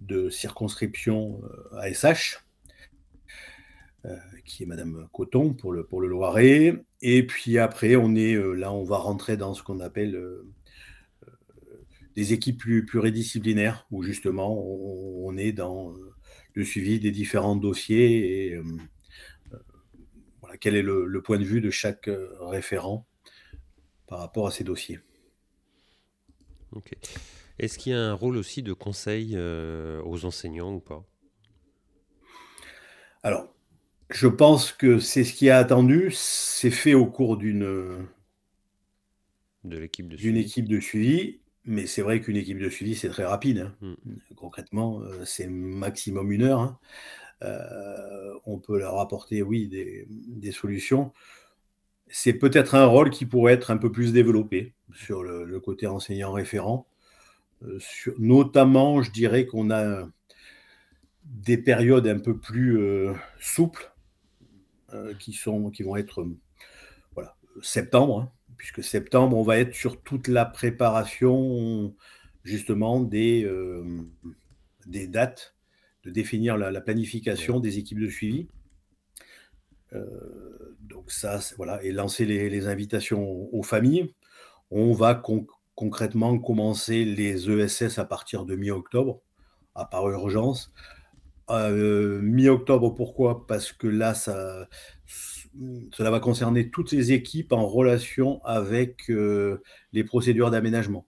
de 0.01 0.31
circonscription 0.31 1.43
ASH, 1.79 2.45
euh, 4.05 4.11
euh, 4.11 4.17
qui 4.45 4.65
est 4.65 4.67
Madame 4.67 5.09
Coton 5.13 5.55
pour 5.55 5.73
le, 5.73 5.87
Loiret. 6.09 6.85
Et 7.01 7.27
puis 7.27 7.59
après, 7.59 7.97
on 7.97 8.09
là, 8.09 8.73
on 8.73 8.85
va 8.85 8.97
rentrer 8.97 9.37
dans 9.37 9.55
ce 9.55 9.63
qu'on 9.63 9.81
appelle 9.81 10.21
des 12.17 12.33
équipes 12.33 12.63
pluridisciplinaires, 12.87 13.87
où 13.91 14.03
justement 14.03 14.57
on, 14.57 15.37
est 15.37 15.53
dans 15.53 15.95
le 16.55 16.65
suivi 16.65 17.01
des 17.01 17.11
différents 17.11 17.57
dossiers 17.57 18.53
et 18.53 18.61
quel 20.61 20.77
est 20.77 20.83
le 20.83 21.21
point 21.23 21.39
de 21.39 21.45
vue 21.45 21.61
de 21.61 21.71
chaque 21.71 22.09
référent 22.41 23.07
par 24.07 24.19
rapport 24.19 24.47
à 24.47 24.51
ces 24.51 24.65
dossiers. 24.65 25.01
Est-ce 27.59 27.79
qu'il 27.79 27.93
y 27.93 27.95
a 27.95 28.01
un 28.01 28.15
rôle 28.15 28.37
aussi 28.37 28.63
de 28.63 28.73
conseil 28.73 29.35
euh, 29.35 30.03
aux 30.05 30.25
enseignants 30.25 30.75
ou 30.75 30.81
pas? 30.81 31.05
Alors, 33.23 33.55
je 34.11 34.27
pense 34.27 34.73
que 34.73 34.99
c'est 34.99 35.25
ce 35.25 35.33
qui 35.33 35.51
a 35.51 35.59
attendu. 35.59 36.11
C'est 36.13 36.71
fait 36.71 36.95
au 36.95 37.07
cours 37.07 37.37
d'une 37.37 38.07
de 39.65 39.79
l'équipe 39.79 40.09
de 40.09 40.17
d'une 40.17 40.37
équipe 40.37 40.69
de 40.69 40.79
suivi. 40.81 41.41
mais 41.65 41.87
c'est 41.87 42.03
vrai 42.03 42.21
qu'une 42.21 42.37
équipe 42.37 42.59
de 42.59 42.69
suivi, 42.69 42.95
c'est 42.95 43.09
très 43.09 43.25
rapide. 43.25 43.71
Hein. 43.83 43.97
Mm. 44.05 44.35
Concrètement, 44.37 45.01
euh, 45.01 45.25
c'est 45.25 45.47
maximum 45.47 46.31
une 46.33 46.43
heure. 46.43 46.61
Hein. 46.61 46.79
Euh, 47.43 48.35
on 48.45 48.59
peut 48.59 48.79
leur 48.79 48.99
apporter, 48.99 49.43
oui, 49.43 49.69
des, 49.69 50.53
solutions. 50.53 51.13
C'est 52.09 52.35
peut-être 52.35 52.75
un 52.75 52.87
rôle 52.87 53.11
qui 53.11 53.27
pourrait 53.27 53.55
être 53.55 53.71
un 53.71 53.77
peu 53.77 53.91
plus 53.91 54.13
développé 54.13 54.75
sur 54.93 55.23
le, 55.23 55.59
côté 55.61 55.87
enseignant 55.87 56.33
référent. 56.33 56.87
Euh, 57.65 57.79
notamment, 58.19 59.03
je 59.03 59.11
dirais 59.11 59.47
qu'on 59.47 59.71
a 59.71 60.09
des 61.25 61.57
périodes 61.57 62.07
un 62.07 62.19
peu 62.19 62.37
plus 62.37 62.79
souples 63.41 63.91
qui, 65.19 65.33
sont, 65.33 65.71
qui 65.71 65.83
vont 65.83 65.97
être 65.97 66.27
voilà, 67.15 67.35
septembre. 67.63 68.21
Hein 68.21 68.33
puisque 68.57 68.83
septembre, 68.83 69.37
on 69.37 69.43
va 69.43 69.59
être 69.59 69.75
sur 69.75 70.01
toute 70.01 70.29
la 70.29 70.45
préparation 70.47 71.95
justement 72.45 73.01
des, 73.01 73.45
euh, 73.45 73.85
des 74.87 75.07
dates, 75.07 75.55
de 76.05 76.11
définir 76.11 76.57
la, 76.57 76.81
planification 76.81 77.61
des 77.61 77.79
équipes 77.79 78.01
de 78.01 78.09
suivi. 78.09 78.49
Euh, 79.95 80.77
donc 80.81 81.11
ça, 81.11 81.41
voilà, 81.57 81.83
et 81.83 81.93
lancer 81.93 82.25
les, 82.25 82.67
invitations 82.67 83.49
aux 83.55 83.63
familles. 83.63 84.15
On 84.71 84.93
va 84.93 85.21
concrètement 85.75 86.39
commencer 86.39 87.05
les 87.05 87.51
ESS 87.51 87.99
à 87.99 88.05
partir 88.05 88.45
de 88.45 88.57
mi-octobre, 88.57 89.21
à 89.75 89.85
part 89.85 90.09
urgence. 90.09 90.73
Euh, 91.51 92.21
mi-octobre, 92.23 92.95
pourquoi? 92.95 93.47
Parce 93.47 93.73
que 93.73 93.87
là, 93.87 94.15
ça, 94.15 94.69
cela 95.93 96.11
va 96.11 96.21
concerner 96.21 96.71
toutes 96.71 96.93
les 96.93 97.13
équipes 97.13 97.53
en 97.53 97.67
relation 97.67 98.43
avec 98.45 99.11
euh, 99.11 99.63
les 99.93 100.05
procédures 100.05 100.51
d'aménagement. 100.51 101.07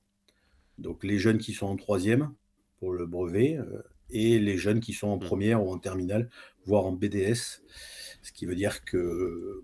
Donc 0.79 1.05
les 1.05 1.19
jeunes 1.19 1.39
qui 1.39 1.53
sont 1.53 1.67
en 1.67 1.77
troisième 1.77 2.33
pour 2.79 2.93
le 2.93 3.07
brevet 3.07 3.57
euh, 3.57 3.83
et 4.11 4.39
les 4.39 4.57
jeunes 4.57 4.81
qui 4.81 4.93
sont 4.93 5.09
en 5.09 5.17
mmh. 5.17 5.21
première 5.21 5.65
ou 5.65 5.73
en 5.73 5.79
terminale, 5.79 6.29
voire 6.65 6.85
en 6.85 6.93
BDS. 6.93 7.63
Ce 8.27 8.33
qui 8.33 8.45
veut 8.45 8.57
dire 8.57 8.85
que, 8.85 9.63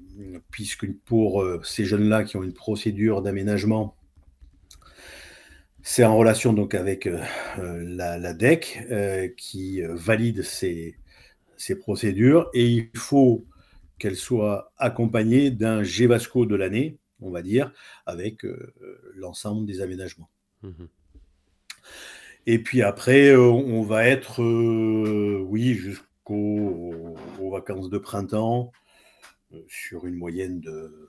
puisque 0.50 0.90
pour 1.04 1.42
euh, 1.42 1.60
ces 1.64 1.84
jeunes-là 1.84 2.22
qui 2.22 2.36
ont 2.36 2.42
une 2.42 2.52
procédure 2.52 3.22
d'aménagement, 3.22 3.96
c'est 5.82 6.04
en 6.04 6.16
relation 6.16 6.52
donc 6.52 6.74
avec 6.74 7.08
la, 7.56 8.34
DEC 8.34 9.34
qui 9.36 9.82
valide 9.82 10.42
ces, 10.42 10.96
ces 11.56 11.76
procédures 11.76 12.50
et 12.54 12.66
il 12.66 12.90
faut 12.94 13.46
qu'elle 13.98 14.16
soit 14.16 14.72
accompagnée 14.78 15.52
d'un 15.52 15.84
GEVASCO 15.84 16.44
de 16.44 16.56
l'année, 16.56 16.98
on 17.20 17.30
va 17.30 17.40
dire, 17.40 17.72
avec 18.04 18.44
euh, 18.44 18.74
l'ensemble 19.14 19.64
des 19.64 19.80
aménagements. 19.80 20.28
Mmh 20.62 20.86
Et 22.46 22.58
puis 22.58 22.82
après, 22.82 23.28
euh, 23.28 23.40
on 23.42 23.82
va 23.82 24.06
être, 24.06 24.42
euh, 24.42 25.44
oui, 25.46 25.80
jusqu'aux 26.22 27.50
vacances 27.50 27.90
de 27.90 27.98
printemps, 27.98 28.72
sur 29.68 30.06
une 30.06 30.14
moyenne 30.14 30.60
de 30.60 31.08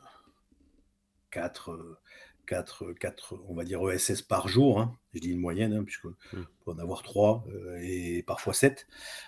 4, 1.32 2.00
4, 2.46 2.94
4, 2.94 3.36
on 3.48 3.56
va 3.56 3.64
dire 3.64 3.80
ESS 3.90 4.22
par 4.22 4.48
jour. 4.48 4.80
Hein. 4.80 4.96
Je 5.14 5.20
dis 5.20 5.30
une 5.30 5.40
moyenne, 5.40 5.74
hein, 5.74 5.84
puisqu'on 5.84 6.10
mmh. 6.34 6.44
peut 6.66 6.72
en 6.72 6.80
avoir 6.80 7.04
3 7.04 7.46
et 7.82 8.24
parfois 8.24 8.54
7 8.54 8.88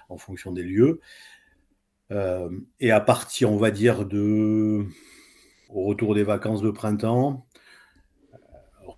en 0.09 0.17
fonction 0.17 0.51
des 0.51 0.63
lieux. 0.63 0.99
Euh, 2.11 2.49
et 2.79 2.91
à 2.91 2.99
partir, 2.99 3.51
on 3.51 3.57
va 3.57 3.71
dire, 3.71 4.05
de 4.05 4.85
au 5.69 5.83
retour 5.83 6.13
des 6.13 6.23
vacances 6.23 6.61
de 6.61 6.69
printemps, 6.69 7.47
euh, 8.33 8.37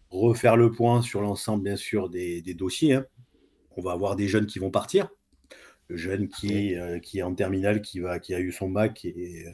refaire 0.10 0.58
le 0.58 0.72
point 0.72 1.01
sur 1.01 1.22
l'ensemble, 1.22 1.63
bien 1.63 1.77
sûr, 1.77 2.10
des, 2.10 2.41
dossiers. 2.53 2.96
Hein. 2.96 3.06
On 3.77 3.82
va 3.82 3.94
avoir 3.94 4.15
des 4.15 4.27
jeunes 4.27 4.48
qui 4.48 4.60
vont 4.60 4.72
partir. 4.72 5.10
Le 5.89 5.98
jeune 5.98 6.27
qui, 6.27 6.75
euh, 6.75 7.00
qui 7.00 7.20
est 7.20 7.24
en 7.24 7.34
terminale, 7.34 7.82
qui, 7.82 8.00
va, 8.00 8.20
qui 8.20 8.34
a 8.34 8.39
eu 8.39 8.51
son 8.51 8.70
bac 8.70 9.06
et 9.06 9.46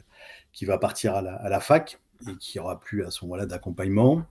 qui 0.52 0.64
va 0.64 0.78
partir 0.78 1.14
à 1.14 1.22
la, 1.22 1.60
fac 1.60 2.00
et 2.28 2.36
qui 2.38 2.58
aura 2.58 2.80
plus 2.80 3.04
à 3.04 3.10
ce 3.10 3.24
moment-là 3.24 3.46
d'accompagnement. 3.46 4.24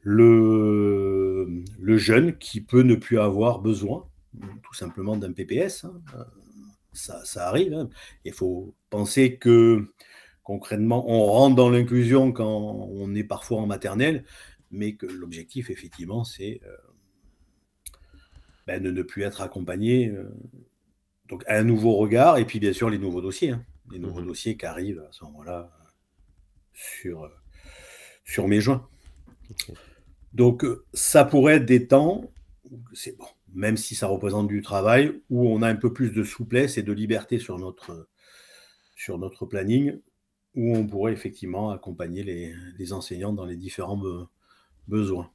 Le, 0.00 1.62
le, 1.78 1.96
jeune 1.96 2.36
qui 2.36 2.60
peut 2.60 2.82
ne 2.82 2.96
plus 2.96 3.20
avoir 3.20 3.60
besoin, 3.60 4.08
tout 4.64 4.74
simplement, 4.74 5.16
d'un 5.16 5.32
PPS. 5.32 5.84
Hein 5.84 6.00
ça, 6.92 7.48
arrive. 7.48 7.74
Hein. 7.74 7.88
Il 8.24 8.32
faut 8.32 8.74
penser 8.90 9.36
que 9.36 9.86
concrètement, 10.42 11.08
on 11.08 11.24
rentre 11.24 11.56
dans 11.56 11.70
l'inclusion 11.70 12.32
quand 12.32 12.48
on 12.48 13.14
est 13.14 13.24
parfois 13.24 13.60
en 13.60 13.66
maternelle, 13.66 14.24
mais 14.70 14.94
que 14.94 15.06
l'objectif, 15.06 15.70
effectivement, 15.70 16.24
c'est 16.24 16.60
euh, 16.64 16.76
ben, 18.66 18.82
de 18.82 18.90
ne 18.90 19.02
plus 19.02 19.22
être 19.22 19.40
accompagné. 19.40 20.08
Euh, 20.08 20.30
donc, 21.28 21.44
un 21.48 21.64
nouveau 21.64 21.96
regard, 21.96 22.38
et 22.38 22.44
puis 22.44 22.60
bien 22.60 22.72
sûr, 22.72 22.90
les 22.90 22.98
nouveaux 22.98 23.22
dossiers. 23.22 23.50
Hein. 23.50 23.64
les 23.90 23.98
nouveaux 23.98 24.20
mmh 24.20 24.26
dossiers 24.26 24.56
qui 24.56 24.66
arrivent 24.66 25.00
à 25.00 25.12
ce 25.12 25.24
moment-là 25.24 25.70
sur, 26.72 27.30
sur 28.24 28.48
mes 28.48 28.60
joints. 28.60 28.86
Donc, 30.32 30.64
ça 30.94 31.24
pourrait 31.24 31.56
être 31.56 31.66
des 31.66 31.86
temps, 31.86 32.30
c'est 32.94 33.16
bon, 33.16 33.26
même 33.54 33.76
si 33.76 33.94
ça 33.94 34.06
représente 34.06 34.48
du 34.48 34.62
travail, 34.62 35.20
où 35.30 35.48
on 35.48 35.62
a 35.62 35.68
un 35.68 35.76
peu 35.76 35.92
plus 35.92 36.10
de 36.10 36.24
souplesse 36.24 36.78
et 36.78 36.82
de 36.82 36.92
liberté 36.92 37.38
sur 37.38 37.58
notre, 37.58 38.08
sur 38.96 39.18
notre 39.18 39.46
planning, 39.46 39.98
où 40.54 40.76
on 40.76 40.86
pourrait 40.86 41.12
effectivement 41.12 41.70
accompagner 41.70 42.22
les, 42.22 42.92
enseignants 42.92 43.32
dans 43.32 43.44
les 43.44 43.56
différents 43.56 44.00
besoins. 44.88 45.30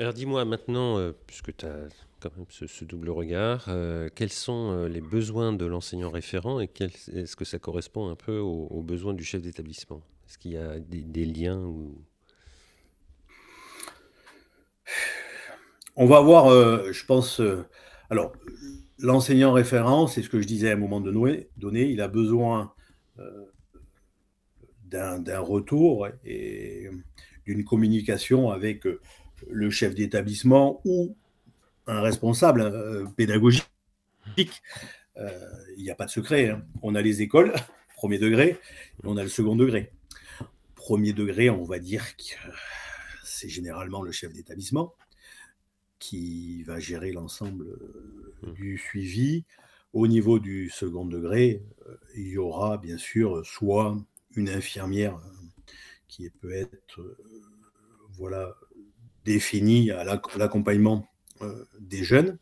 Alors 0.00 0.12
dis-moi 0.12 0.44
maintenant, 0.44 0.98
euh, 0.98 1.12
puisque 1.28 1.56
tu 1.56 1.66
as 1.66 1.86
quand 2.18 2.36
même 2.36 2.46
ce, 2.50 2.84
double 2.84 3.10
regard, 3.10 3.66
euh, 3.68 4.08
quels 4.12 4.32
sont 4.32 4.72
euh, 4.72 4.88
les 4.88 5.00
besoins 5.00 5.52
de 5.52 5.64
l'enseignant 5.66 6.10
référent 6.10 6.60
et 6.60 6.68
est-ce 6.80 7.36
que 7.36 7.44
ça 7.44 7.60
correspond 7.60 8.08
un 8.08 8.16
peu 8.16 8.38
aux, 8.38 8.82
besoins 8.82 9.14
du 9.14 9.22
chef 9.22 9.40
d'établissement? 9.40 10.02
Est-ce 10.26 10.38
qu'il 10.38 10.50
y 10.50 10.56
a 10.56 10.80
des, 10.80 11.24
liens. 11.24 11.72
On 15.94 16.06
va 16.06 16.20
voir, 16.22 16.50
je 16.92 17.06
pense. 17.06 17.40
Alors, 18.10 18.32
l'enseignant 18.98 19.52
référent, 19.52 20.08
c'est 20.08 20.22
ce 20.22 20.28
que 20.28 20.40
je 20.40 20.46
disais 20.46 20.70
à 20.70 20.72
un 20.72 20.76
moment 20.76 21.00
donné, 21.00 21.48
il 21.56 22.00
a 22.00 22.08
besoin 22.08 22.72
d'un 24.86 25.40
retour 25.40 26.08
et 26.24 26.88
d'une 27.46 27.64
communication 27.64 28.50
avec 28.50 28.86
le 29.50 29.70
chef 29.70 29.94
d'établissement 29.94 30.80
ou 30.84 31.16
un 31.86 32.00
responsable 32.00 33.12
pédagogique. 33.16 33.68
Il 34.36 35.82
n'y 35.82 35.90
a 35.90 35.94
pas 35.94 36.06
de 36.06 36.10
secret. 36.10 36.50
Hein. 36.50 36.64
On 36.82 36.94
a 36.94 37.02
les 37.02 37.22
écoles, 37.22 37.52
premier 37.96 38.18
degré, 38.18 38.48
et 38.48 39.06
on 39.06 39.16
a 39.16 39.22
le 39.22 39.28
second 39.28 39.56
degré. 39.56 39.90
Premier 40.74 41.12
degré, 41.12 41.50
on 41.50 41.64
va 41.64 41.78
dire 41.78 42.16
que 42.16 42.34
c'est 43.24 43.48
généralement 43.48 44.02
le 44.02 44.12
chef 44.12 44.32
d'établissement 44.32 44.94
qui 45.98 46.62
va 46.64 46.78
gérer 46.78 47.12
l'ensemble 47.12 47.66
euh, 47.66 48.34
mmh. 48.42 48.52
du 48.52 48.78
suivi. 48.78 49.44
Au 49.94 50.06
niveau 50.06 50.38
du 50.38 50.68
second 50.68 51.06
degré, 51.06 51.62
euh, 51.86 51.96
il 52.14 52.28
y 52.28 52.38
aura 52.38 52.78
bien 52.78 52.98
sûr 52.98 53.44
soit 53.46 53.96
une 54.36 54.50
infirmière 54.50 55.16
euh, 55.16 55.70
qui 56.08 56.28
peut 56.28 56.52
être 56.52 57.16
voilà, 58.18 58.54
définie 59.24 59.90
à 59.90 60.04
l'accompagnement 60.04 61.08
des 61.80 62.04
jeunes, 62.04 62.38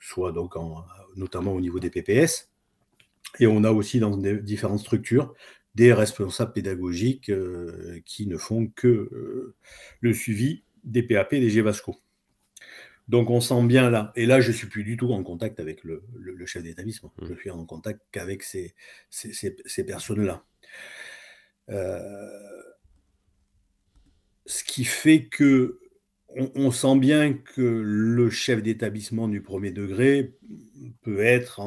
soit 0.00 0.32
donc 0.32 0.54
notamment 1.16 1.52
au 1.52 1.60
niveau 1.60 1.80
des 1.80 1.90
PPS. 1.90 2.50
Et 3.40 3.46
on 3.46 3.64
a 3.64 3.70
aussi 3.70 3.98
dans 3.98 4.16
différentes 4.16 4.80
structures 4.80 5.34
des 5.74 5.92
responsables 5.92 6.52
pédagogiques 6.52 7.32
qui 8.04 8.26
ne 8.26 8.36
font 8.36 8.68
que 8.68 9.54
le 10.00 10.14
suivi 10.14 10.62
des 10.84 11.02
PAP 11.02 11.32
et 11.32 11.40
des 11.40 11.50
GEVASCO. 11.50 11.96
Donc 13.08 13.30
on 13.30 13.40
sent 13.40 13.62
bien 13.64 13.90
là. 13.90 14.12
Et 14.16 14.26
là, 14.26 14.40
je 14.40 14.48
ne 14.48 14.54
suis 14.54 14.66
plus 14.66 14.84
du 14.84 14.96
tout 14.96 15.12
en 15.12 15.22
contact 15.22 15.60
avec 15.60 15.84
le, 15.84 16.02
chef 16.46 16.62
d'établissement. 16.62 17.12
Mmh. 17.18 17.26
Je 17.28 17.34
suis 17.34 17.50
en 17.50 17.64
contact 17.66 18.00
qu'avec 18.12 18.42
ces, 18.42 18.74
ces, 19.10 19.84
personnes-là. 19.84 20.44
Euh, 21.70 22.62
ce 24.46 24.64
qui 24.64 24.84
fait 24.84 25.26
que 25.26 25.80
on, 26.36 26.70
sent 26.70 26.98
bien 26.98 27.32
que 27.32 27.62
le 27.62 28.30
chef 28.30 28.62
d'établissement 28.62 29.28
du 29.28 29.40
premier 29.40 29.70
degré 29.70 30.34
peut 31.02 31.20
être 31.20 31.60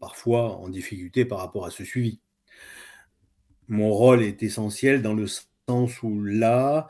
parfois 0.00 0.56
en 0.58 0.68
difficulté 0.68 1.24
par 1.24 1.38
rapport 1.38 1.66
à 1.66 1.70
ce 1.70 1.84
suivi. 1.84 2.20
Mon 3.68 3.90
rôle 3.90 4.22
est 4.22 4.42
essentiel 4.42 5.02
dans 5.02 5.14
le 5.14 5.26
sens 5.26 6.02
où 6.02 6.22
là, 6.22 6.88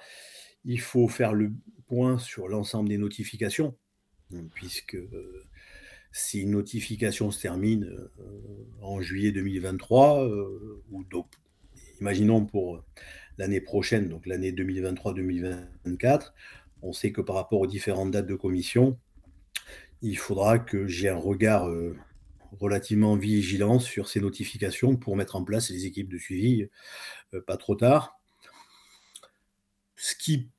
il 0.64 0.80
faut 0.80 1.08
faire 1.08 1.32
le 1.32 1.52
point 1.86 2.18
sur 2.18 2.48
l'ensemble 2.48 2.88
des 2.88 2.98
notifications 2.98 3.74
puisque 4.54 4.94
euh, 4.94 5.44
si 6.12 6.40
une 6.40 6.50
notification 6.50 7.30
se 7.30 7.40
termine 7.40 7.84
euh, 7.84 8.08
en 8.80 9.00
juillet 9.00 9.32
2023, 9.32 10.24
euh, 10.24 10.82
ou 10.90 11.04
donc 11.04 11.26
imaginons 12.00 12.44
pour 12.44 12.84
l'année 13.38 13.60
prochaine, 13.60 14.08
donc 14.08 14.26
l'année 14.26 14.52
2023-2024, 14.52 16.32
on 16.82 16.92
sait 16.92 17.12
que 17.12 17.20
par 17.20 17.36
rapport 17.36 17.60
aux 17.60 17.66
différentes 17.66 18.10
dates 18.10 18.26
de 18.26 18.34
commission, 18.34 18.98
il 20.02 20.18
faudra 20.18 20.58
que 20.58 20.86
j'ai 20.86 21.08
un 21.08 21.16
regard 21.16 21.68
euh, 21.68 21.96
relativement 22.60 23.16
vigilant 23.16 23.78
sur 23.78 24.08
ces 24.08 24.20
notifications 24.20 24.96
pour 24.96 25.16
mettre 25.16 25.36
en 25.36 25.44
place 25.44 25.70
les 25.70 25.86
équipes 25.86 26.08
de 26.08 26.18
suivi 26.18 26.68
euh, 27.34 27.40
pas 27.40 27.56
trop 27.56 27.76
tard. 27.76 28.18
Ce 29.96 30.16
qui 30.16 30.50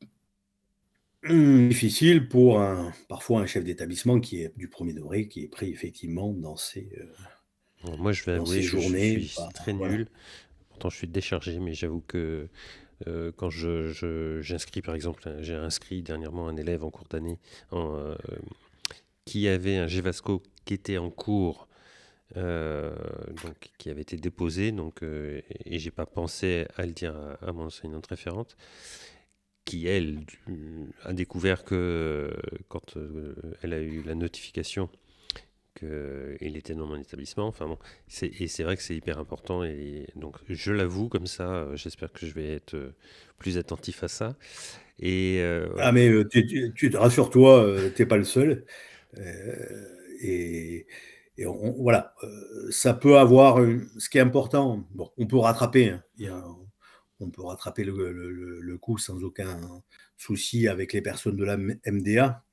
est 1.25 1.67
difficile 1.67 2.29
pour 2.29 2.61
un, 2.61 2.93
parfois 3.09 3.41
un 3.41 3.45
chef 3.45 3.63
d'établissement 3.63 4.19
qui 4.19 4.41
est 4.41 4.57
du 4.57 4.69
premier 4.69 4.93
degré, 4.93 5.27
qui 5.27 5.43
est 5.43 5.47
pris 5.47 5.69
effectivement 5.69 6.31
dans 6.31 6.55
ces, 6.55 6.89
euh, 7.85 7.97
Moi, 7.97 8.13
je 8.13 8.23
vais 8.23 8.33
avouer, 8.33 8.61
journées. 8.61 9.19
Je 9.19 9.27
suis 9.27 9.53
très 9.53 9.73
nul. 9.73 10.07
Pourtant, 10.69 10.89
je 10.89 10.97
suis 10.97 11.07
déchargé, 11.07 11.59
mais 11.59 11.73
j'avoue 11.73 12.01
que 12.01 12.47
quand 13.37 13.49
je, 13.49 14.39
j'inscris, 14.41 14.81
par 14.81 14.95
exemple, 14.95 15.35
j'ai 15.41 15.55
inscrit 15.55 16.01
dernièrement 16.01 16.47
un 16.47 16.55
élève 16.55 16.83
en 16.83 16.89
cours 16.89 17.07
d'année 17.09 17.39
en, 17.71 18.15
qui 19.25 19.47
avait 19.47 19.77
un 19.77 19.87
Gevasco 19.87 20.43
qui 20.65 20.73
était 20.73 20.97
en 20.97 21.09
cours, 21.09 21.67
euh, 22.37 22.95
donc 23.43 23.71
qui 23.77 23.89
avait 23.89 24.01
été 24.01 24.17
déposé, 24.17 24.71
donc, 24.71 25.03
euh, 25.03 25.41
et 25.65 25.79
j'ai 25.79 25.91
pas 25.91 26.05
pensé 26.05 26.65
à 26.75 26.85
le 26.85 26.91
dire 26.91 27.15
à, 27.41 27.51
mon 27.51 27.65
enseignante 27.65 28.07
référente, 28.07 28.55
qui 29.65 29.87
elle 29.87 30.25
a 31.03 31.13
découvert 31.13 31.63
que 31.63 31.75
euh, 31.75 32.31
quand 32.67 32.97
elle 33.61 33.73
a 33.73 33.79
eu 33.79 34.03
la 34.03 34.15
notification 34.15 34.89
qu'il 36.39 36.57
était 36.57 36.73
dans 36.73 36.85
mon 36.85 36.97
établissement. 36.97 37.47
Enfin 37.47 37.67
bon, 37.67 37.77
et 38.21 38.47
c'est 38.47 38.63
vrai 38.63 38.77
que 38.77 38.83
c'est 38.83 38.95
hyper 38.95 39.19
important. 39.19 39.63
Et 39.63 40.07
donc, 40.15 40.37
je 40.49 40.71
l'avoue 40.71 41.09
comme 41.09 41.27
ça. 41.27 41.67
J'espère 41.75 42.11
que 42.11 42.25
je 42.25 42.33
vais 42.33 42.53
être 42.53 42.93
plus 43.37 43.57
attentif 43.57 44.03
à 44.03 44.07
ça. 44.07 44.35
Et 44.99 45.43
ah 45.79 45.91
mais 45.91 46.09
tu, 46.29 46.73
tu 46.75 46.95
rassure-toi, 46.95 47.75
tu 47.95 48.01
n'es 48.01 48.07
pas 48.07 48.17
le 48.17 48.23
seul. 48.23 48.65
Euh, 49.17 49.87
et, 50.21 50.85
voilà, 51.77 52.13
euh, 52.23 52.71
ça 52.71 52.93
peut 52.93 53.17
avoir. 53.17 53.57
Ce 53.97 54.09
qui 54.09 54.17
est 54.17 54.21
important, 54.21 54.85
bon, 54.91 55.09
on 55.17 55.27
peut 55.27 55.37
rattraper. 55.37 55.89
Hein. 55.89 56.03
on 57.19 57.29
peut 57.29 57.43
rattraper 57.43 57.83
le, 57.83 58.77
coup 58.81 58.97
sans 58.97 59.23
aucun 59.23 59.59
souci 60.17 60.67
avec 60.67 60.93
les 60.93 61.01
personnes 61.01 61.35
de 61.35 61.43
la 61.43 61.57
MDA. 61.57 62.43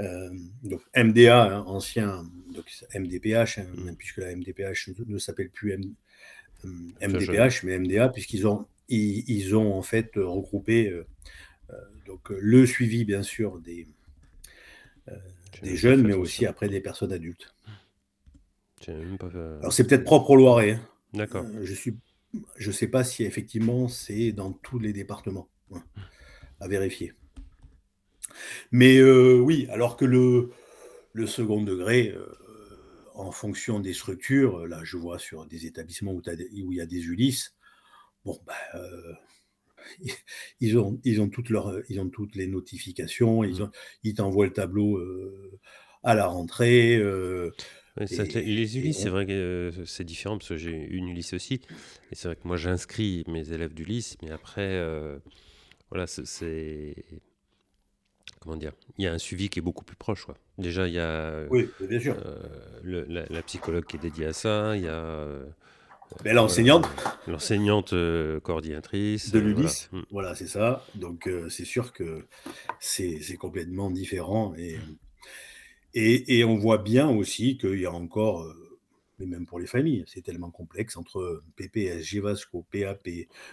Euh, 0.00 0.30
donc 0.62 0.80
MDA, 0.96 1.56
hein, 1.56 1.64
ancien 1.66 2.24
donc 2.52 2.66
MDPH, 2.94 3.58
hein, 3.58 3.66
mmh. 3.74 3.94
puisque 3.96 4.18
la 4.18 4.34
MDPH 4.34 4.90
ne 5.06 5.18
s'appelle 5.18 5.50
plus 5.50 5.78
MDPH, 7.00 7.64
mais 7.64 7.78
MDA, 7.78 8.08
puisqu'ils 8.08 8.46
ont, 8.46 8.66
ils, 8.88 9.56
ont 9.56 9.74
en 9.74 9.82
fait 9.82 10.12
regroupé 10.16 10.92
donc, 12.06 12.30
le 12.30 12.66
suivi, 12.66 13.04
bien 13.04 13.22
sûr, 13.22 13.60
des, 13.60 13.86
des 15.62 15.76
jeunes, 15.76 16.02
mais 16.06 16.14
aussi 16.14 16.46
après 16.46 16.68
des 16.68 16.80
personnes 16.80 17.12
adultes. 17.12 17.54
Alors 18.86 19.72
c'est 19.72 19.86
peut-être 19.86 20.04
propre 20.04 20.30
au 20.30 20.36
Loiret. 20.36 20.72
Hein. 20.72 20.80
D'accord. 21.14 21.44
Euh, 21.44 21.64
je 21.64 21.74
suis, 21.74 21.96
je 22.56 22.70
sais 22.70 22.88
pas 22.88 23.04
si 23.04 23.24
effectivement 23.24 23.88
c'est 23.88 24.32
dans 24.32 24.52
tous 24.52 24.78
les 24.78 24.92
départements. 24.92 25.48
À 26.60 26.66
vérifier. 26.66 27.12
Mais 28.72 28.98
euh, 28.98 29.38
oui, 29.38 29.66
alors 29.70 29.96
que 29.96 30.04
le, 30.04 30.50
le 31.12 31.26
second 31.26 31.62
degré, 31.62 32.10
euh, 32.16 32.26
en 33.14 33.32
fonction 33.32 33.80
des 33.80 33.94
structures, 33.94 34.66
là 34.66 34.80
je 34.84 34.96
vois 34.96 35.18
sur 35.18 35.46
des 35.46 35.66
établissements 35.66 36.12
où, 36.12 36.22
il 36.24 36.76
y 36.76 36.80
a 36.80 36.86
des 36.86 37.04
Ulysses, 37.04 37.54
bon, 38.24 38.38
bah, 38.46 38.54
ils 40.60 40.78
ont, 40.78 41.00
ils 41.04 41.20
ont, 41.20 41.28
toutes, 41.28 41.50
leurs, 41.50 41.80
ils 41.88 42.00
ont 42.00 42.08
toutes 42.08 42.36
les 42.36 42.46
notifications, 42.46 43.44
ils, 43.44 43.62
mmh. 43.62 43.70
ils 44.04 44.14
t'envoient 44.14 44.46
le 44.46 44.52
tableau 44.52 44.98
euh, 44.98 45.58
à 46.02 46.14
la 46.14 46.26
rentrée. 46.26 46.96
Euh, 46.96 47.50
les 47.96 48.78
Ulysse, 48.78 48.98
c'est 48.98 49.08
vrai 49.08 49.26
que 49.26 49.32
euh, 49.32 49.84
c'est 49.84 50.04
différent 50.04 50.38
parce 50.38 50.50
que 50.50 50.56
j'ai 50.56 50.70
une 50.70 51.08
Ulysse 51.08 51.32
aussi. 51.32 51.60
Et 52.12 52.14
c'est 52.14 52.28
vrai 52.28 52.36
que 52.36 52.46
moi, 52.46 52.56
j'inscris 52.56 53.24
mes 53.26 53.52
élèves 53.52 53.74
d'Ulysse, 53.74 54.16
mais 54.22 54.30
après, 54.30 54.80
voilà, 55.90 56.06
c'est. 56.06 56.94
Comment 58.40 58.56
dire 58.56 58.72
Il 58.98 59.04
y 59.04 59.08
a 59.08 59.12
un 59.12 59.18
suivi 59.18 59.48
qui 59.48 59.58
est 59.58 59.62
beaucoup 59.62 59.84
plus 59.84 59.96
proche. 59.96 60.24
Quoi. 60.24 60.36
Déjà, 60.58 60.86
il 60.86 60.94
y 60.94 60.98
a 60.98 61.44
oui, 61.50 61.68
bien 61.80 62.00
sûr. 62.00 62.16
la, 62.84 63.24
la, 63.28 63.42
psychologue 63.42 63.84
qui 63.84 63.96
est 63.96 64.00
dédiée 64.00 64.26
à 64.26 64.32
ça, 64.32 64.76
il 64.76 64.84
y 64.84 64.88
a 64.88 65.40
l'enseignante. 66.24 66.86
L'enseignante 67.26 67.92
euh, 67.92 68.40
coordinatrice. 68.40 69.30
De 69.30 69.38
euh, 69.38 69.42
l'ULIS. 69.42 69.88
Mm. 69.92 70.00
Voilà, 70.10 70.34
c'est 70.34 70.46
ça. 70.46 70.84
Donc, 70.94 71.26
euh, 71.26 71.48
c'est 71.48 71.64
sûr 71.64 71.92
que 71.92 72.26
c'est 72.80 73.36
complètement 73.38 73.90
différent. 73.90 74.54
Et, 74.56 74.78
et, 75.94 76.44
on 76.44 76.56
voit 76.56 76.78
bien 76.78 77.08
aussi 77.08 77.58
qu'il 77.58 77.80
y 77.80 77.86
a 77.86 77.92
encore, 77.92 78.46
mais 79.18 79.26
même 79.26 79.46
pour 79.46 79.58
les 79.58 79.66
familles, 79.66 80.04
c'est 80.06 80.22
tellement 80.22 80.50
complexe 80.50 80.96
entre 80.96 81.42
PPS, 81.56 82.02
GVASCO, 82.02 82.66
PAP, 82.70 83.08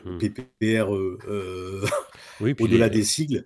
mm. 0.06 0.18
PPR, 0.18 0.90
oui, 2.42 2.56
au-delà 2.60 2.90
des 2.90 3.04
sigles. 3.04 3.46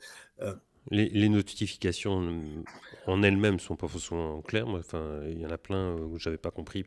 Les, 0.92 1.30
notifications 1.30 2.42
en 3.06 3.22
elles-mêmes 3.22 3.56
ne 3.56 3.60
sont 3.60 3.76
pas 3.76 3.88
forcément 3.88 4.42
claires. 4.42 4.68
Enfin, 4.68 5.22
il 5.28 5.40
y 5.40 5.46
en 5.46 5.52
a 5.52 5.58
plein 5.58 5.94
où 5.96 6.18
je 6.18 6.30
n'avais 6.30 6.38
pas 6.38 6.52
compris 6.52 6.86